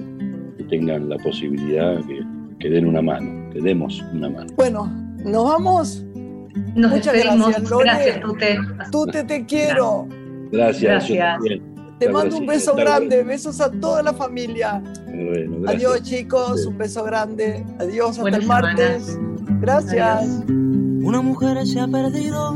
[0.57, 2.23] que tengan la posibilidad, que,
[2.59, 4.53] que den una mano, que demos una mano.
[4.55, 4.85] Bueno,
[5.25, 6.05] nos vamos.
[6.75, 7.47] Nos Muchas despedimos.
[7.47, 7.85] gracias, Lore.
[7.85, 8.57] Gracias, Tute.
[8.91, 10.07] Tú te, te quiero.
[10.51, 11.09] Gracias.
[11.09, 11.61] Gracias.
[11.97, 13.23] Te mando un beso grande.
[13.23, 14.81] Besos a toda la familia.
[15.05, 15.91] Bueno, gracias.
[15.91, 16.65] Adiós, chicos.
[16.65, 17.65] Un beso grande.
[17.79, 18.09] Adiós.
[18.11, 19.19] Hasta Buena el martes.
[19.61, 20.23] Gracias.
[20.23, 20.43] Adiós.
[21.03, 22.55] Una mujer se ha perdido.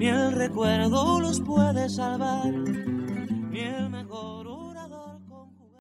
[0.00, 2.54] ni el recuerdo los puede salvar,
[3.60, 3.89] el